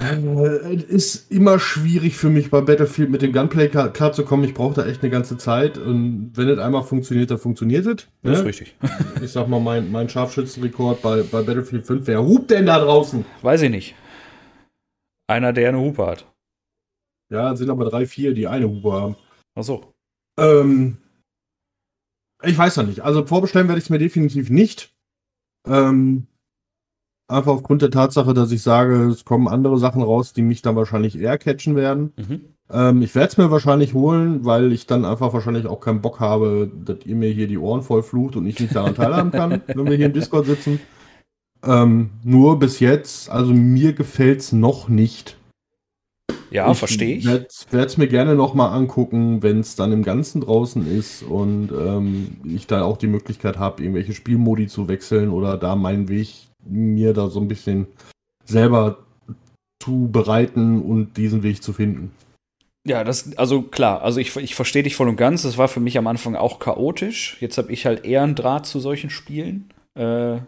[0.00, 4.44] Äh, ist immer schwierig für mich bei Battlefield mit dem Gunplay klarzukommen.
[4.44, 5.78] Ich brauche da echt eine ganze Zeit.
[5.78, 8.08] Und wenn es einmal funktioniert, dann funktioniert es.
[8.22, 8.32] Das ne?
[8.32, 8.76] ist richtig.
[9.22, 12.06] Ich sag mal, mein, mein Scharfschützenrekord bei, bei Battlefield 5.
[12.06, 13.24] Wer hupt denn da draußen?
[13.42, 13.94] Weiß ich nicht.
[15.28, 16.26] Einer, der eine Hupe hat.
[17.32, 19.16] Ja, sind aber drei, vier, die eine Hupe haben.
[19.54, 19.94] Ach so.
[20.38, 20.98] Ähm,
[22.42, 23.00] ich weiß noch nicht.
[23.00, 24.92] Also vorbestellen werde ich es mir definitiv nicht.
[25.66, 26.26] Ähm,
[27.28, 30.76] einfach aufgrund der Tatsache, dass ich sage, es kommen andere Sachen raus, die mich dann
[30.76, 32.12] wahrscheinlich eher catchen werden.
[32.18, 32.40] Mhm.
[32.70, 36.20] Ähm, ich werde es mir wahrscheinlich holen, weil ich dann einfach wahrscheinlich auch keinen Bock
[36.20, 39.62] habe, dass ihr mir hier die Ohren voll flucht und ich nicht daran teilhaben kann,
[39.68, 40.80] wenn wir hier im Discord sitzen.
[41.64, 45.38] Ähm, nur bis jetzt, also mir gefällt es noch nicht.
[46.52, 47.24] Ja, verstehe ich.
[47.26, 52.36] werde es mir gerne nochmal angucken, wenn es dann im Ganzen draußen ist und ähm,
[52.44, 56.28] ich da auch die Möglichkeit habe, irgendwelche Spielmodi zu wechseln oder da meinen Weg
[56.64, 57.86] mir da so ein bisschen
[58.44, 58.98] selber
[59.82, 62.12] zu bereiten und diesen Weg zu finden.
[62.86, 65.42] Ja, das, also klar, also ich, ich verstehe dich voll und ganz.
[65.42, 67.36] Das war für mich am Anfang auch chaotisch.
[67.40, 69.72] Jetzt habe ich halt eher einen Draht zu solchen Spielen.
[69.94, 70.38] Äh,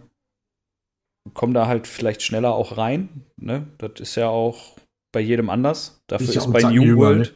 [1.33, 3.09] komm da halt vielleicht schneller auch rein.
[3.41, 3.67] Ne?
[3.79, 4.77] Das ist ja auch
[5.15, 6.03] bei jedem anders.
[6.07, 7.35] Dafür ist, ist bei New World.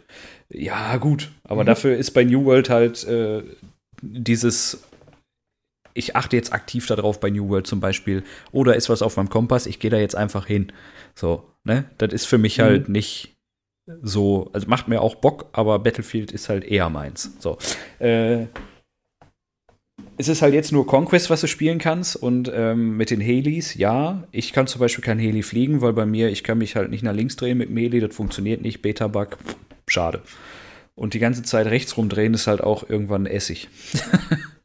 [0.51, 0.61] Ne?
[0.61, 1.31] Ja, gut.
[1.45, 1.67] Aber mhm.
[1.67, 3.43] dafür ist bei New World halt äh,
[4.03, 4.85] dieses.
[5.95, 8.23] Ich achte jetzt aktiv darauf bei New World zum Beispiel.
[8.53, 10.73] Oder ist was auf meinem Kompass, ich gehe da jetzt einfach hin.
[11.15, 11.87] So, ne?
[11.97, 12.63] Das ist für mich mhm.
[12.63, 13.37] halt nicht
[14.03, 14.51] so.
[14.53, 17.37] Also macht mir auch Bock, aber Battlefield ist halt eher meins.
[17.41, 17.59] So.
[17.99, 18.47] Äh,
[20.19, 22.17] es ist halt jetzt nur Conquest, was du spielen kannst.
[22.17, 26.07] Und ähm, mit den Helis, ja, ich kann zum Beispiel kein Heli fliegen, weil bei
[26.07, 28.83] mir, ich kann mich halt nicht nach links drehen mit dem Heli, das funktioniert nicht,
[28.83, 29.39] Beta-Bug,
[29.87, 30.21] schade.
[30.97, 33.69] Und die ganze Zeit rechts rumdrehen ist halt auch irgendwann Essig.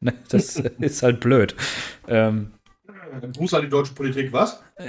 [0.04, 1.56] Ne, das ist halt blöd.
[2.10, 2.52] Ähm,
[3.38, 4.62] Gruß an die deutsche Politik, was?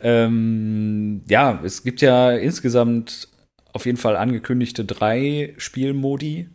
[0.00, 3.26] ähm, ja, es gibt ja insgesamt
[3.72, 6.48] auf jeden Fall angekündigte drei Spielmodi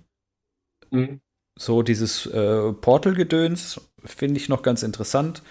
[0.92, 1.22] Mhm.
[1.60, 5.44] So dieses äh, Portal-Gedöns finde ich noch ganz interessant.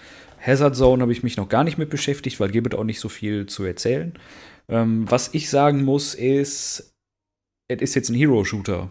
[0.45, 3.09] Hazard Zone habe ich mich noch gar nicht mit beschäftigt, weil gibt auch nicht so
[3.09, 4.17] viel zu erzählen.
[4.67, 6.95] Ähm, was ich sagen muss, ist,
[7.67, 8.89] es ist jetzt ein Hero-Shooter.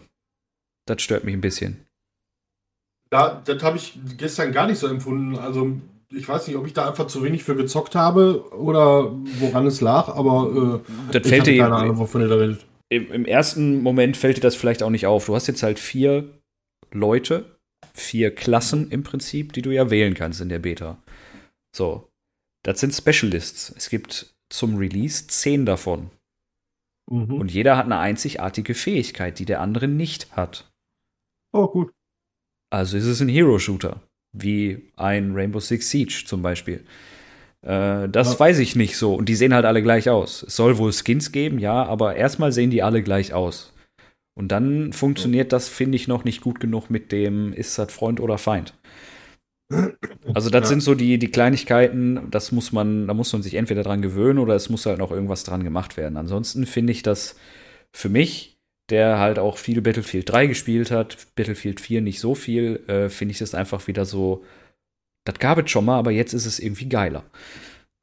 [0.87, 1.85] Das stört mich ein bisschen.
[3.11, 5.37] Ja, das habe ich gestern gar nicht so empfunden.
[5.37, 5.73] Also,
[6.09, 9.81] ich weiß nicht, ob ich da einfach zu wenig für gezockt habe oder woran es
[9.81, 12.65] lag, aber äh, das fällt dir keine Ahnung, wovon ihr da redet.
[12.89, 15.25] Im, Im ersten Moment fällt dir das vielleicht auch nicht auf.
[15.25, 16.40] Du hast jetzt halt vier
[16.93, 17.57] Leute,
[17.93, 21.01] vier Klassen im Prinzip, die du ja wählen kannst in der Beta.
[21.75, 22.09] So,
[22.63, 23.73] das sind Specialists.
[23.75, 26.11] Es gibt zum Release zehn davon.
[27.09, 27.33] Mhm.
[27.33, 30.71] Und jeder hat eine einzigartige Fähigkeit, die der andere nicht hat.
[31.53, 31.91] Oh, gut.
[32.69, 34.01] Also ist es ein Hero-Shooter,
[34.33, 36.85] wie ein Rainbow Six Siege zum Beispiel.
[37.61, 38.39] Äh, das ja.
[38.39, 39.15] weiß ich nicht so.
[39.15, 40.43] Und die sehen halt alle gleich aus.
[40.43, 43.70] Es soll wohl Skins geben, ja, aber erstmal sehen die alle gleich aus.
[44.33, 48.19] Und dann funktioniert das, finde ich, noch nicht gut genug mit dem, ist das Freund
[48.19, 48.73] oder Feind.
[50.33, 50.65] Also das ja.
[50.67, 54.39] sind so die, die Kleinigkeiten, das muss man, da muss man sich entweder dran gewöhnen
[54.39, 56.17] oder es muss halt noch irgendwas dran gemacht werden.
[56.17, 57.35] Ansonsten finde ich das
[57.91, 62.83] für mich, der halt auch viel Battlefield 3 gespielt hat, Battlefield 4 nicht so viel,
[62.87, 64.43] äh, finde ich das einfach wieder so,
[65.23, 67.23] das gab es schon mal, aber jetzt ist es irgendwie geiler.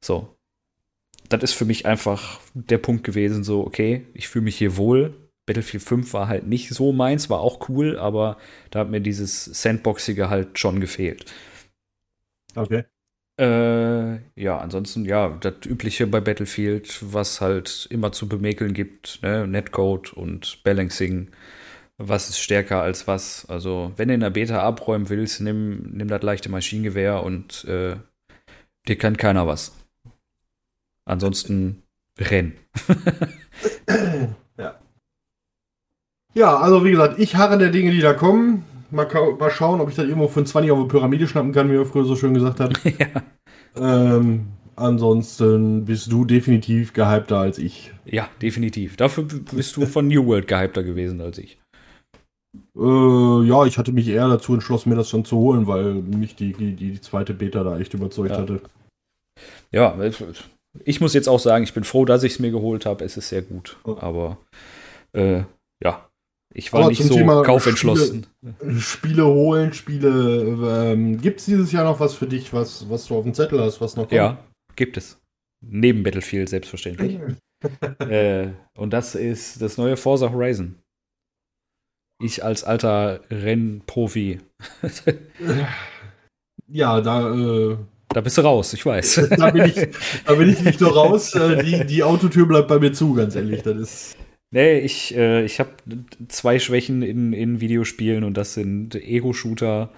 [0.03, 0.35] So.
[1.27, 5.13] Das ist für mich einfach der Punkt gewesen, so, okay, ich fühle mich hier wohl,
[5.49, 8.37] Battlefield 5 war halt nicht so meins, war auch cool, aber
[8.69, 11.25] da hat mir dieses Sandboxige halt schon gefehlt.
[12.53, 12.83] Okay.
[13.39, 19.47] Äh, ja, ansonsten, ja, das Übliche bei Battlefield, was halt immer zu bemäkeln gibt, ne?
[19.47, 21.31] Netcode und Balancing.
[21.97, 23.47] Was ist stärker als was?
[23.49, 27.95] Also, wenn du in der Beta abräumen willst, nimm, nimm das leichte Maschinengewehr und äh,
[28.87, 29.75] dir kann keiner was.
[31.05, 31.81] Ansonsten
[32.19, 32.53] renn.
[36.33, 38.65] Ja, also wie gesagt, ich harre der Dinge, die da kommen.
[38.91, 39.07] Mal,
[39.39, 41.85] mal, schauen, ob ich das irgendwo für 20 auf eine Pyramide schnappen kann, wie wir
[41.85, 42.73] früher so schön gesagt haben.
[42.83, 43.07] ja.
[43.75, 47.91] Ähm, ansonsten bist du definitiv gehypter als ich.
[48.05, 48.97] Ja, definitiv.
[48.97, 51.59] Dafür bist du von New World gehypter gewesen als ich.
[52.75, 56.35] Äh, ja, ich hatte mich eher dazu entschlossen, mir das schon zu holen, weil mich
[56.35, 58.37] die, die, die zweite Beta da echt überzeugt ja.
[58.37, 58.61] hatte.
[59.71, 59.95] Ja,
[60.83, 63.05] ich muss jetzt auch sagen, ich bin froh, dass ich es mir geholt habe.
[63.05, 63.77] Es ist sehr gut.
[63.83, 64.37] Aber
[65.13, 65.43] äh,
[65.83, 66.08] ja,
[66.53, 68.25] ich war Aber nicht so Thema kaufentschlossen.
[68.41, 70.91] Spiele, Spiele holen, Spiele.
[70.91, 73.61] Ähm, gibt es dieses Jahr noch was für dich, was, was du auf dem Zettel
[73.61, 74.13] hast, was noch kommt?
[74.13, 74.43] Ja,
[74.75, 75.19] gibt es.
[75.61, 77.19] Neben Battlefield, selbstverständlich.
[77.99, 80.75] äh, und das ist das neue Forza Horizon.
[82.21, 84.39] Ich als alter Rennprofi.
[86.67, 87.33] ja, da.
[87.33, 87.77] Äh,
[88.09, 89.29] da bist du raus, ich weiß.
[89.37, 89.87] da, bin ich,
[90.25, 91.35] da bin ich nicht nur raus.
[91.35, 93.61] Äh, die, die Autotür bleibt bei mir zu, ganz ehrlich.
[93.61, 94.17] Das ist.
[94.51, 95.71] Nee, ich, äh, ich habe
[96.27, 99.91] zwei Schwächen in, in Videospielen und das sind Ego-Shooter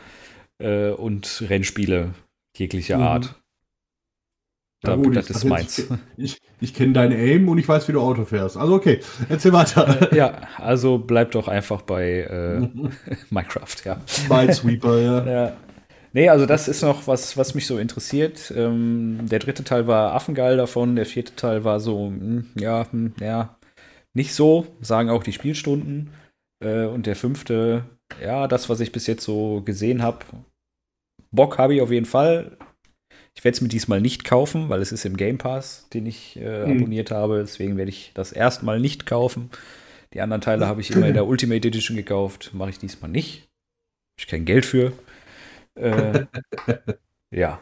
[0.59, 2.13] äh, und Rennspiele
[2.57, 3.03] jeglicher mhm.
[3.03, 3.35] Art.
[4.83, 5.77] Da, gut, das ist meins.
[5.77, 5.87] Ich,
[6.17, 8.57] ich, ich kenne dein Aim und ich weiß, wie du Auto fährst.
[8.57, 10.11] Also okay, erzähl weiter.
[10.11, 12.67] Äh, ja, also bleib doch einfach bei äh,
[13.29, 14.01] Minecraft, ja.
[14.27, 15.25] Minesweeper, ja.
[15.31, 15.57] ja.
[16.13, 18.51] Nee, also das ist noch was, was mich so interessiert.
[18.57, 22.79] Ähm, der dritte Teil war affengeil davon, der vierte Teil war so, mh, hm, ja,
[22.79, 23.55] mh, hm, ja,
[24.13, 26.11] nicht so, sagen auch die Spielstunden.
[26.63, 27.85] Äh, und der fünfte,
[28.21, 30.25] ja, das, was ich bis jetzt so gesehen habe,
[31.31, 32.57] Bock habe ich auf jeden Fall.
[33.33, 36.37] Ich werde es mir diesmal nicht kaufen, weil es ist im Game Pass, den ich
[36.37, 36.77] äh, hm.
[36.77, 37.39] abonniert habe.
[37.39, 39.49] Deswegen werde ich das erstmal nicht kaufen.
[40.13, 42.51] Die anderen Teile habe ich immer in der Ultimate Edition gekauft.
[42.53, 43.43] Mache ich diesmal nicht.
[43.43, 44.91] Habe ich kein Geld für.
[45.75, 46.25] Äh,
[47.31, 47.61] ja.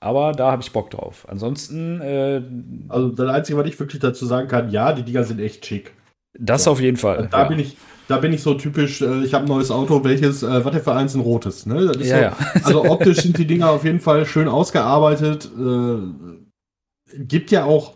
[0.00, 1.26] Aber da habe ich Bock drauf.
[1.28, 2.00] Ansonsten.
[2.00, 2.42] Äh,
[2.88, 5.92] also, das Einzige, was ich wirklich dazu sagen kann, ja, die Dinger sind echt schick.
[6.38, 6.72] Das so.
[6.72, 7.28] auf jeden Fall.
[7.30, 7.48] Da, ja.
[7.48, 10.64] bin ich, da bin ich so typisch, äh, ich habe ein neues Auto, welches, äh,
[10.64, 11.84] was der für eins ein rotes, ne?
[11.84, 12.36] ja, so, ja.
[12.64, 15.50] Also optisch sind die Dinger auf jeden Fall schön ausgearbeitet.
[15.58, 17.94] Äh, gibt ja auch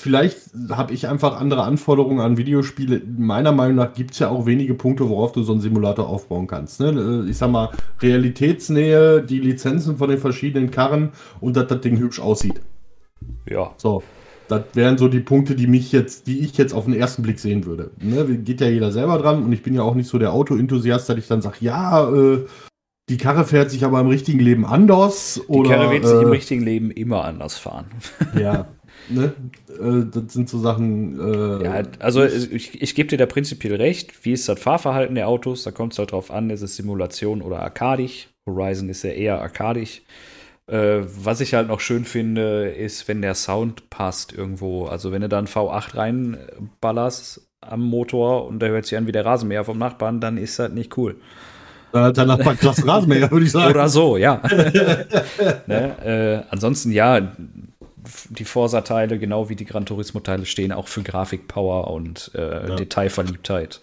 [0.00, 0.38] Vielleicht
[0.70, 3.02] habe ich einfach andere Anforderungen an Videospiele.
[3.18, 6.46] Meiner Meinung nach gibt es ja auch wenige Punkte, worauf du so einen Simulator aufbauen
[6.46, 6.80] kannst.
[6.80, 7.26] Ne?
[7.28, 7.68] Ich sag mal,
[8.00, 11.10] Realitätsnähe, die Lizenzen von den verschiedenen Karren
[11.42, 12.62] und dass das Ding hübsch aussieht.
[13.46, 13.72] Ja.
[13.76, 14.02] So.
[14.48, 17.38] Das wären so die Punkte, die mich jetzt, die ich jetzt auf den ersten Blick
[17.38, 17.90] sehen würde.
[18.00, 18.24] Ne?
[18.38, 21.18] Geht ja jeder selber dran und ich bin ja auch nicht so der Auto-Enthusiast, dass
[21.18, 22.46] ich dann sage, ja, äh,
[23.10, 25.42] die Karre fährt sich aber im richtigen Leben anders.
[25.46, 27.86] Die oder, Karre wird sich im äh, richtigen Leben immer anders fahren.
[28.40, 28.66] Ja,
[29.08, 29.32] ne?
[29.68, 31.18] Äh, das sind so Sachen.
[31.18, 34.24] Äh, ja, also ich, ich gebe dir da prinzipiell recht.
[34.24, 35.62] Wie ist das Fahrverhalten der Autos?
[35.62, 38.28] Da kommt es halt drauf an, ist es Simulation oder arkadisch.
[38.46, 40.02] Horizon ist ja eher arkadisch.
[40.66, 44.86] Äh, was ich halt noch schön finde, ist, wenn der Sound passt irgendwo.
[44.86, 49.26] Also wenn du dann V8 reinballerst am Motor und der hört sich an wie der
[49.26, 51.16] Rasenmäher vom Nachbarn, dann ist das nicht cool.
[51.92, 53.70] Dann hat der Nachbar klasse Rasenmäher, würde ich sagen.
[53.70, 54.40] Oder so, ja.
[55.66, 56.44] ne?
[56.46, 57.32] äh, ansonsten, ja,
[58.30, 62.76] die Forsa-Teile, genau wie die Gran Turismo-Teile, stehen auch für Grafikpower und äh, ja.
[62.76, 63.80] Detailverliebtheit.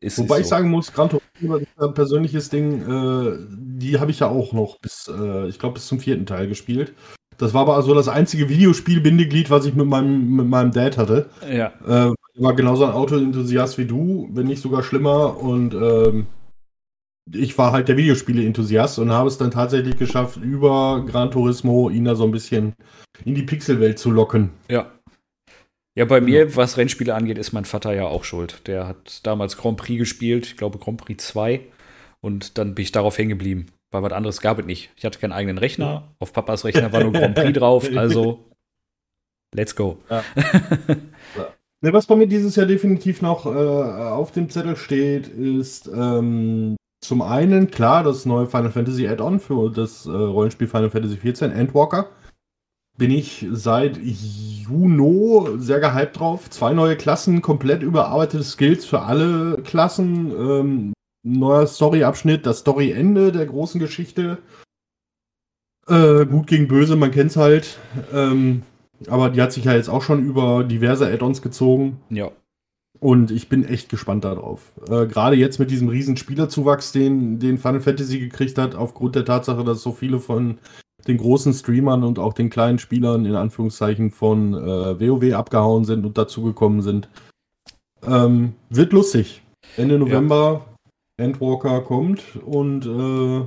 [0.00, 0.50] Ist Wobei ich so.
[0.50, 4.78] sagen muss, Gran Turismo ist ein persönliches Ding, äh, die habe ich ja auch noch
[4.78, 6.94] bis, äh, ich glaube, bis zum vierten Teil gespielt.
[7.38, 11.30] Das war aber so das einzige Videospiel-Bindeglied, was ich mit meinem, mit meinem Dad hatte.
[11.50, 11.72] Ja.
[11.86, 15.38] Äh, war genauso ein Auto-Enthusiast wie du, wenn nicht sogar schlimmer.
[15.38, 16.26] Und ähm,
[17.30, 22.04] ich war halt der Videospiele-Enthusiast und habe es dann tatsächlich geschafft, über Gran Turismo ihn
[22.04, 22.74] da so ein bisschen
[23.24, 24.50] in die Pixelwelt zu locken.
[24.68, 24.90] Ja.
[25.94, 28.66] Ja, bei mir, was Rennspiele angeht, ist mein Vater ja auch schuld.
[28.66, 31.60] Der hat damals Grand Prix gespielt, ich glaube Grand Prix 2.
[32.20, 34.90] Und dann bin ich darauf hängen geblieben, weil was anderes gab es nicht.
[34.96, 36.14] Ich hatte keinen eigenen Rechner.
[36.18, 38.50] Auf Papas Rechner war nur Grand Prix drauf, also
[39.54, 39.98] let's go.
[40.08, 41.48] Ja.
[41.84, 46.76] Ne, was bei mir dieses Jahr definitiv noch äh, auf dem Zettel steht, ist ähm,
[47.02, 51.52] zum einen, klar, das neue Final Fantasy Add-on für das äh, Rollenspiel Final Fantasy XIV,
[51.52, 52.08] Endwalker
[52.98, 56.50] bin ich seit Juno sehr gehypt drauf.
[56.50, 60.30] Zwei neue Klassen, komplett überarbeitete Skills für alle Klassen.
[60.30, 60.92] Ähm,
[61.24, 64.38] neuer Story-Abschnitt, das Story-Ende der großen Geschichte.
[65.88, 67.78] Äh, gut gegen böse, man kennt's halt.
[68.12, 68.62] Ähm,
[69.08, 72.00] aber die hat sich ja jetzt auch schon über diverse Add-ons gezogen.
[72.10, 72.30] Ja.
[73.02, 74.60] Und ich bin echt gespannt darauf.
[74.88, 79.24] Äh, Gerade jetzt mit diesem riesen Spielerzuwachs, den, den Final Fantasy gekriegt hat, aufgrund der
[79.24, 80.58] Tatsache, dass so viele von
[81.08, 86.06] den großen Streamern und auch den kleinen Spielern in Anführungszeichen von äh, WoW abgehauen sind
[86.06, 87.08] und dazugekommen sind.
[88.06, 89.42] Ähm, wird lustig.
[89.76, 90.64] Ende November
[91.18, 91.24] ja.
[91.24, 93.40] Endwalker kommt und äh,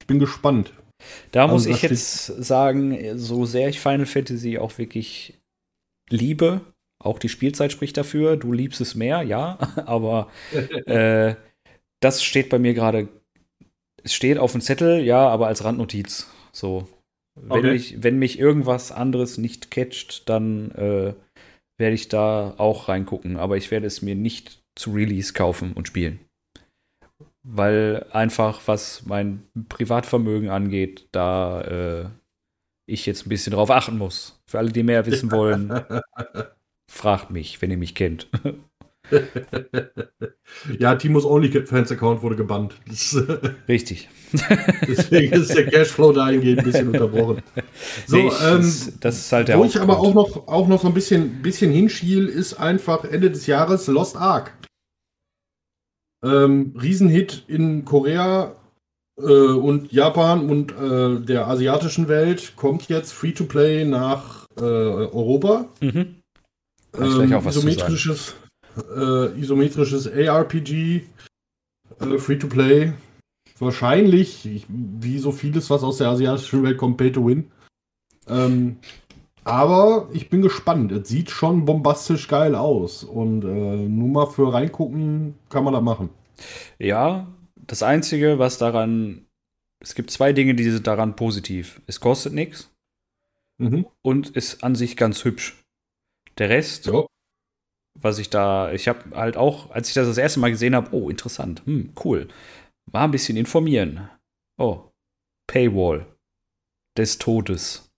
[0.00, 0.72] ich bin gespannt.
[1.30, 5.38] Da also, muss ich jetzt sagen, so sehr ich Final Fantasy auch wirklich
[6.08, 6.62] liebe,
[7.00, 10.30] auch die Spielzeit spricht dafür, du liebst es mehr, ja, aber
[10.86, 11.34] äh,
[12.00, 13.08] das steht bei mir gerade.
[14.02, 16.30] Es steht auf dem Zettel, ja, aber als Randnotiz.
[16.52, 16.88] So.
[17.34, 17.72] Wenn, Okay.
[17.72, 21.14] mich, wenn mich irgendwas anderes nicht catcht, dann äh,
[21.78, 23.36] werde ich da auch reingucken.
[23.36, 26.20] Aber ich werde es mir nicht zu Release kaufen und spielen.
[27.42, 32.08] Weil einfach, was mein Privatvermögen angeht, da äh,
[32.86, 34.40] ich jetzt ein bisschen drauf achten muss.
[34.46, 35.70] Für alle, die mehr wissen wollen,
[36.90, 38.28] fragt mich, wenn ihr mich kennt.
[40.78, 42.74] ja, Timos OnlyFans-Account wurde gebannt.
[42.86, 43.16] Das,
[43.68, 44.08] Richtig.
[44.86, 47.42] deswegen ist der Cashflow dahingehend ein bisschen unterbrochen.
[48.06, 50.68] So, Nee, ich, ähm, das, das ist halt der wo ich aber auch noch, auch
[50.68, 54.56] noch so ein bisschen, bisschen hinschiel, ist einfach Ende des Jahres Lost Ark.
[56.22, 58.56] Ähm, Riesenhit in Korea
[59.16, 65.68] äh, und Japan und äh, der asiatischen Welt kommt jetzt Free-to-Play nach äh, Europa.
[65.80, 66.19] Mhm.
[66.92, 67.32] Sagen.
[67.46, 68.34] isometrisches,
[68.96, 71.02] äh, isometrisches ARPG,
[72.00, 72.92] äh, Free-to-Play.
[73.58, 77.50] Wahrscheinlich, ich, wie so vieles, was aus der asiatischen Welt kommt, Pay to Win.
[78.26, 78.76] Ähm,
[79.44, 80.92] aber ich bin gespannt.
[80.92, 83.04] Es sieht schon bombastisch geil aus.
[83.04, 83.48] Und äh,
[83.88, 86.08] nur mal für reingucken kann man das machen.
[86.78, 87.26] Ja,
[87.56, 89.26] das Einzige, was daran.
[89.82, 91.80] Es gibt zwei Dinge, die sind daran positiv.
[91.86, 92.70] Es kostet nichts
[93.58, 93.86] Mhm.
[94.02, 95.59] und ist an sich ganz hübsch.
[96.40, 97.06] Der Rest, Ja.
[98.00, 98.72] was ich da.
[98.72, 101.92] Ich habe halt auch, als ich das das erste Mal gesehen habe, oh, interessant, hm,
[102.04, 102.28] cool.
[102.90, 104.08] War ein bisschen informieren.
[104.58, 104.88] Oh,
[105.46, 106.06] Paywall
[106.96, 107.90] des Todes.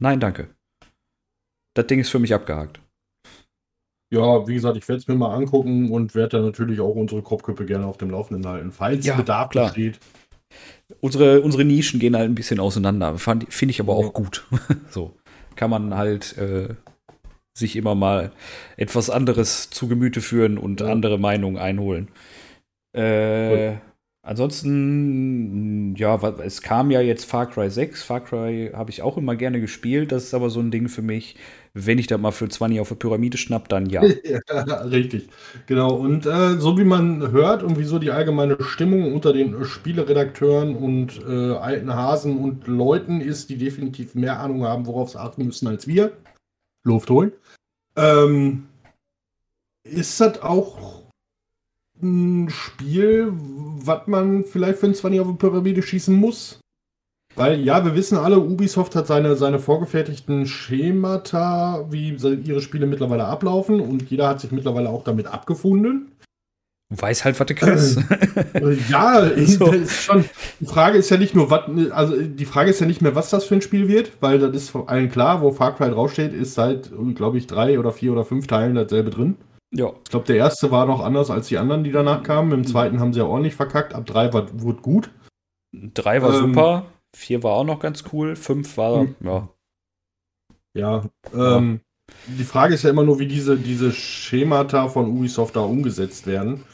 [0.00, 0.54] Nein, danke.
[1.74, 2.80] Das Ding ist für mich abgehakt.
[4.12, 7.22] Ja, wie gesagt, ich werde es mir mal angucken und werde dann natürlich auch unsere
[7.22, 9.66] Kopfköpfe gerne auf dem Laufenden halten, falls Ja, Bedarf klar.
[9.66, 10.00] besteht.
[11.00, 13.18] Unsere, unsere Nischen gehen halt ein bisschen auseinander.
[13.18, 14.46] Finde ich aber auch gut.
[14.90, 15.16] so
[15.54, 16.74] kann man halt äh,
[17.60, 18.32] sich immer mal
[18.76, 22.08] etwas anderes zu Gemüte führen und andere Meinungen einholen.
[22.92, 23.76] Äh,
[24.22, 28.02] ansonsten, ja, es kam ja jetzt Far Cry 6.
[28.02, 30.12] Far Cry habe ich auch immer gerne gespielt.
[30.12, 31.36] Das ist aber so ein Ding für mich.
[31.72, 34.02] Wenn ich da mal für 20 auf der Pyramide schnapp, dann ja.
[34.48, 35.28] Ja, richtig.
[35.66, 35.94] Genau.
[35.94, 41.20] Und äh, so wie man hört und wieso die allgemeine Stimmung unter den Spieleredakteuren und
[41.26, 45.68] äh, alten Hasen und Leuten ist, die definitiv mehr Ahnung haben, worauf sie achten müssen
[45.68, 46.12] als wir,
[46.82, 47.32] Luft holen,
[47.96, 48.68] ähm,
[49.84, 51.02] ist das auch
[52.02, 56.60] ein Spiel, was man vielleicht für ein 20 auf die Pyramide schießen muss?
[57.36, 63.26] Weil ja, wir wissen alle, Ubisoft hat seine, seine vorgefertigten Schemata, wie ihre Spiele mittlerweile
[63.26, 66.12] ablaufen und jeder hat sich mittlerweile auch damit abgefunden.
[66.90, 67.98] Du weißt halt, was du kriegst.
[68.54, 69.72] Äh, Ja, ich, So.
[69.86, 70.24] schon,
[70.58, 73.30] die Frage ist ja nicht nur, was, also die Frage ist ja nicht mehr, was
[73.30, 76.32] das für ein Spiel wird, weil das ist von allen klar, wo Far Cry draufsteht,
[76.32, 79.36] ist seit, glaube ich, drei oder vier oder fünf Teilen dasselbe drin.
[79.72, 79.92] ja.
[80.04, 82.50] Ich glaube, der erste war noch anders als die anderen, die danach kamen.
[82.52, 83.94] Im zweiten haben sie ja ordentlich verkackt.
[83.94, 85.10] Ab drei war, wurde gut.
[85.72, 89.14] Drei war Ähm, super, vier war auch noch ganz cool, fünf war, Hm.
[89.22, 89.48] ja,
[90.74, 91.80] Ja, ähm,
[92.26, 96.64] die Frage ist ja immer nur, wie diese, diese Schemata von Ubisoft da umgesetzt werden.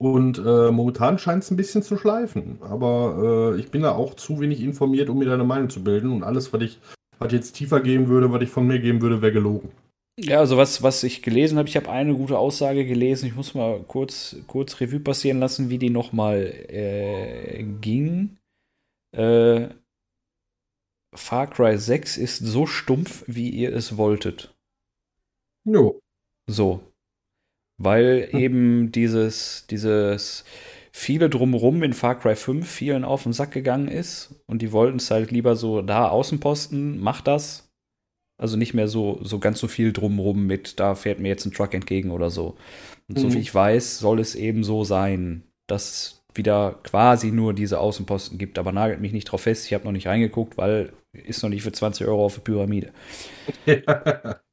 [0.00, 2.58] Und äh, momentan scheint es ein bisschen zu schleifen.
[2.62, 5.84] Aber äh, ich bin da auch zu wenig informiert, um mir da eine Meinung zu
[5.84, 6.10] bilden.
[6.10, 6.78] Und alles, was ich
[7.20, 9.70] was jetzt tiefer geben würde, was ich von mir geben würde, wäre gelogen.
[10.18, 13.26] Ja, also was, was ich gelesen habe, ich habe eine gute Aussage gelesen.
[13.26, 18.38] Ich muss mal kurz, kurz Revue passieren lassen, wie die nochmal äh, ging.
[19.16, 19.68] Äh,
[21.14, 24.54] Far Cry 6 ist so stumpf, wie ihr es wolltet.
[25.64, 26.00] Jo.
[26.46, 26.80] So.
[27.82, 28.40] Weil Hm.
[28.40, 30.44] eben dieses, dieses
[30.92, 34.98] viele drumrum in Far Cry 5 vielen auf den Sack gegangen ist und die wollten
[34.98, 37.70] es halt lieber so da Außenposten, mach das.
[38.38, 41.52] Also nicht mehr so, so ganz so viel drumrum mit, da fährt mir jetzt ein
[41.52, 42.56] Truck entgegen oder so.
[43.08, 43.34] Und so Mhm.
[43.34, 48.38] wie ich weiß, soll es eben so sein, dass es wieder quasi nur diese Außenposten
[48.38, 48.58] gibt.
[48.58, 51.62] Aber nagelt mich nicht drauf fest, ich habe noch nicht reingeguckt, weil ist noch nicht
[51.62, 52.92] für 20 Euro auf der Pyramide.
[53.66, 54.40] ja,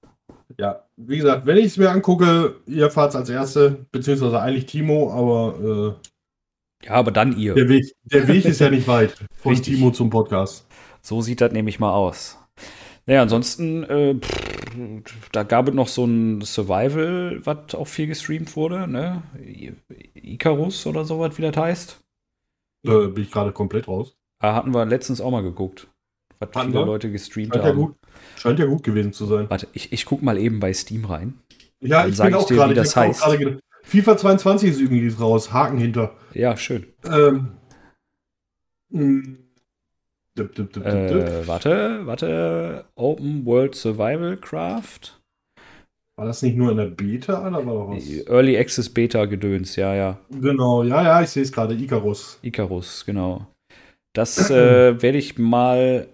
[0.95, 5.99] wie gesagt, wenn ich es mir angucke, ihr fahrt als Erste, beziehungsweise eigentlich Timo, aber
[6.83, 7.53] Ja, aber dann ihr.
[7.53, 9.75] äh, der, Weg, der Weg ist ja nicht weit von Richtig.
[9.75, 10.65] Timo zum Podcast.
[11.01, 12.37] So sieht das nämlich mal aus.
[13.05, 18.55] Naja, ansonsten, äh, pff, da gab es noch so ein Survival, was auch viel gestreamt
[18.57, 19.23] wurde, ne?
[19.39, 19.73] I-
[20.13, 22.01] Icarus oder sowas, wie das heißt.
[22.85, 24.15] Äh, bin ich gerade komplett raus.
[24.41, 25.87] Da hatten wir letztens auch mal geguckt,
[26.39, 26.85] was Hatten viele wir?
[26.85, 27.77] Leute gestreamt ja, haben.
[27.77, 27.95] gut,
[28.37, 29.49] scheint ja gut gewesen zu sein.
[29.49, 31.35] Warte, ich, ich guck mal eben bei Steam rein.
[31.79, 32.71] Ja, Dann ich bin auch gerade.
[32.71, 33.21] wie das auch heißt.
[33.21, 33.59] gerade gedacht.
[33.83, 35.53] FIFA 22 ist übrigens raus.
[35.53, 36.15] Haken hinter.
[36.33, 36.87] Ja, schön.
[37.05, 37.51] Ähm,
[40.35, 40.85] dip, dip, dip.
[40.85, 42.85] Äh, warte, warte.
[42.95, 45.17] Open World Survival Craft.
[46.17, 48.09] War das nicht nur in der Beta oder war was?
[48.27, 50.19] Early Access Beta Gedöns, ja, ja.
[50.31, 52.39] Genau, ja, ja, ich sehe es gerade, Icarus.
[52.41, 53.45] Icarus, genau.
[54.13, 56.07] Das äh, werde ich mal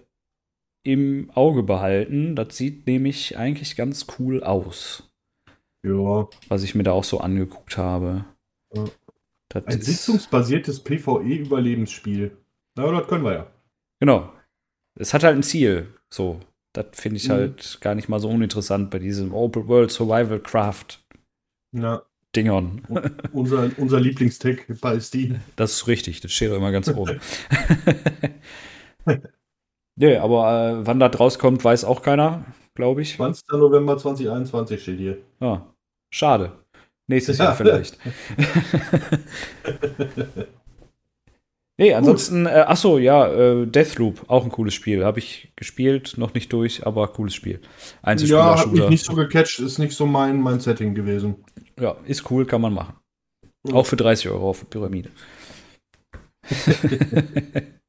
[0.84, 2.36] im Auge behalten.
[2.36, 5.10] Das sieht nämlich eigentlich ganz cool aus.
[5.82, 6.28] Ja.
[6.48, 8.24] Was ich mir da auch so angeguckt habe.
[8.72, 8.84] Ja.
[9.66, 12.36] Ein sitzungsbasiertes PvE-Überlebensspiel.
[12.76, 13.46] Na, das können wir ja.
[14.00, 14.32] Genau.
[14.98, 15.88] Es hat halt ein Ziel.
[16.12, 16.40] So.
[16.72, 17.32] Das finde ich mhm.
[17.32, 21.00] halt gar nicht mal so uninteressant bei diesem Open World Survival Craft.
[21.72, 22.02] Ja.
[22.34, 22.82] Dingern.
[23.32, 25.40] unser, unser Lieblingstech bei Steam.
[25.54, 27.20] Das ist richtig, das steht immer ganz oben.
[29.96, 33.16] nee, aber äh, wann das rauskommt, weiß auch keiner, glaube ich.
[33.16, 33.44] 20.
[33.52, 35.18] November 2021 steht hier.
[35.40, 35.62] Ah,
[36.10, 36.52] schade.
[37.06, 37.44] Nächstes ja.
[37.46, 37.98] Jahr vielleicht.
[41.76, 45.04] Nee, ansonsten, äh, achso, ja, äh, Deathloop, auch ein cooles Spiel.
[45.04, 47.60] Habe ich gespielt, noch nicht durch, aber cooles Spiel.
[48.04, 51.44] Ja, hat mich nicht so gecatcht, ist nicht so mein, mein Setting gewesen.
[51.80, 52.94] Ja, ist cool, kann man machen.
[53.72, 55.10] Auch für 30 Euro auf Pyramide.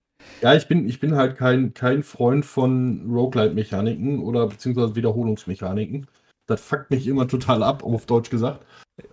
[0.46, 6.06] ja, ich bin, ich bin halt kein, kein Freund von Roguelite-Mechaniken oder beziehungsweise Wiederholungsmechaniken.
[6.46, 8.64] Das fuckt mich immer total ab, auf Deutsch gesagt.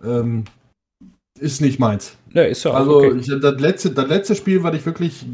[0.05, 0.45] Ähm,
[1.41, 2.18] ist nicht meins.
[2.35, 3.16] Ja, ist ja Also okay.
[3.18, 5.24] ich, das, letzte, das letzte Spiel, was ich wirklich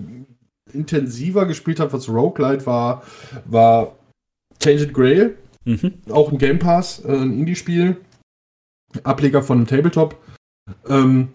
[0.72, 3.03] intensiver gespielt habe, was Roguelite war,
[3.46, 3.96] war
[4.61, 5.34] Changed Grail.
[5.64, 5.94] Mhm.
[6.11, 7.96] Auch ein Game Pass, äh, ein Indie-Spiel.
[9.03, 10.16] Ableger von einem Tabletop.
[10.88, 11.30] Ähm,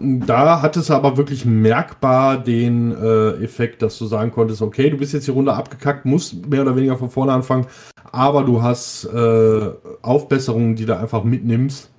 [0.00, 4.96] da hat es aber wirklich merkbar den äh, Effekt, dass du sagen konntest, okay, du
[4.96, 7.66] bist jetzt die Runde abgekackt, musst mehr oder weniger von vorne anfangen,
[8.12, 9.70] aber du hast äh,
[10.02, 11.90] Aufbesserungen, die du einfach mitnimmst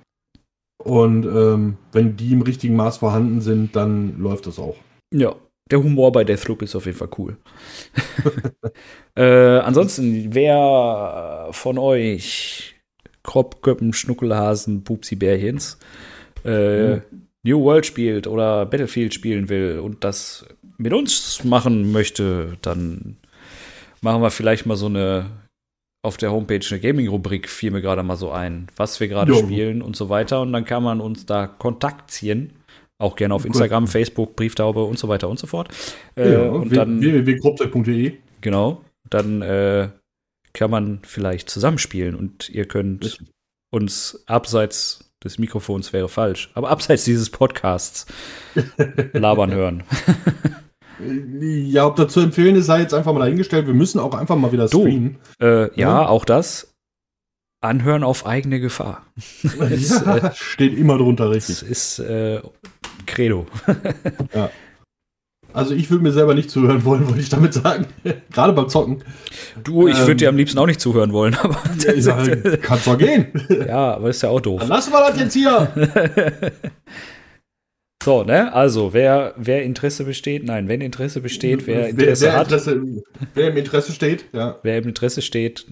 [0.82, 4.76] und ähm, wenn die im richtigen Maß vorhanden sind, dann läuft das auch.
[5.12, 5.34] Ja,
[5.70, 7.36] der Humor bei Deathloop ist auf jeden Fall cool.
[9.16, 12.76] äh, ansonsten, wer von euch
[13.22, 15.78] Kropköppen, Schnuckelhasen, Pupsi-Bärchens
[16.44, 17.02] äh, mhm.
[17.48, 20.46] New World spielt oder Battlefield spielen will und das
[20.76, 23.16] mit uns machen möchte, dann
[24.00, 25.26] machen wir vielleicht mal so eine
[26.02, 29.82] auf der Homepage eine Gaming-Rubrik, fiel mir gerade mal so ein, was wir gerade spielen
[29.82, 30.40] und so weiter.
[30.42, 32.52] Und dann kann man uns da kontaktieren.
[33.00, 33.92] Auch gerne auf Instagram, Gut.
[33.92, 35.68] Facebook, Brieftaube und so weiter und so fort.
[36.16, 38.14] Äh, ja, und dann www.grobzeug.de.
[38.40, 38.82] Genau.
[39.10, 39.88] Dann äh,
[40.52, 43.18] kann man vielleicht zusammenspielen und ihr könnt
[43.70, 48.06] uns abseits des Mikrofons wäre falsch, aber abseits dieses Podcasts
[49.12, 49.82] labern hören.
[51.00, 53.68] Ja, ob dazu empfehlen ist, sei jetzt einfach mal dahingestellt.
[53.68, 55.18] Wir müssen auch einfach mal wieder streamen.
[55.38, 56.74] Du, äh, ja, ja, auch das.
[57.60, 59.06] Anhören auf eigene Gefahr.
[59.16, 59.52] ist,
[60.06, 61.60] ja, äh, steht immer drunter, richtig.
[61.60, 62.40] Das ist äh,
[63.06, 63.46] Credo.
[64.34, 64.50] ja.
[65.58, 67.86] Also ich würde mir selber nicht zuhören wollen, wollte ich damit sagen.
[68.32, 69.02] Gerade beim Zocken.
[69.64, 71.60] Du, ich würde ähm, dir am liebsten auch nicht zuhören wollen, aber.
[71.84, 73.26] Ja, ich sag, kann's doch gehen.
[73.48, 74.60] ja, aber ist ja auch doof.
[74.60, 76.52] Dann lassen wir das jetzt hier.
[78.04, 78.52] So, ne?
[78.54, 82.46] Also, wer, wer Interesse besteht, nein, wenn Interesse besteht, wer Interesse wer, wer hat.
[82.46, 82.82] Interesse,
[83.34, 84.58] wer im Interesse steht, ja.
[84.62, 85.66] Wer im Interesse steht,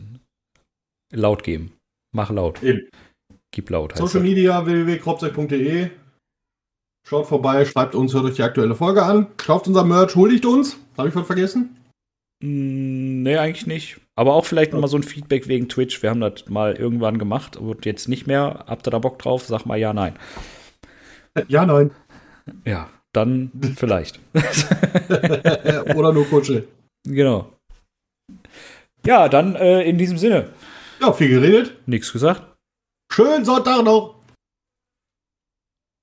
[1.12, 1.72] laut geben.
[2.12, 2.62] Mach laut.
[2.62, 2.88] Eben.
[3.54, 3.96] Gib laut.
[3.96, 4.22] Social das.
[4.22, 5.90] Media www.kropzeug.de.
[7.08, 9.28] Schaut vorbei, schreibt uns, hört euch die aktuelle Folge an.
[9.36, 10.76] Kauft unser Merch, huldigt uns.
[10.98, 11.76] Habe ich was vergessen?
[12.42, 14.00] Mm, nee, eigentlich nicht.
[14.16, 14.80] Aber auch vielleicht ja.
[14.80, 16.02] mal so ein Feedback wegen Twitch.
[16.02, 18.64] Wir haben das mal irgendwann gemacht und jetzt nicht mehr.
[18.66, 19.46] Habt ihr da Bock drauf?
[19.46, 20.18] Sag mal ja, nein.
[21.48, 21.90] Ja, nein.
[22.64, 24.20] Ja, dann vielleicht.
[25.96, 26.68] Oder nur Kutsche.
[27.02, 27.52] Genau.
[29.04, 30.50] Ja, dann äh, in diesem Sinne.
[31.00, 31.74] Ja, viel geredet.
[31.86, 32.44] Nichts gesagt.
[33.12, 34.15] Schönen Sonntag noch.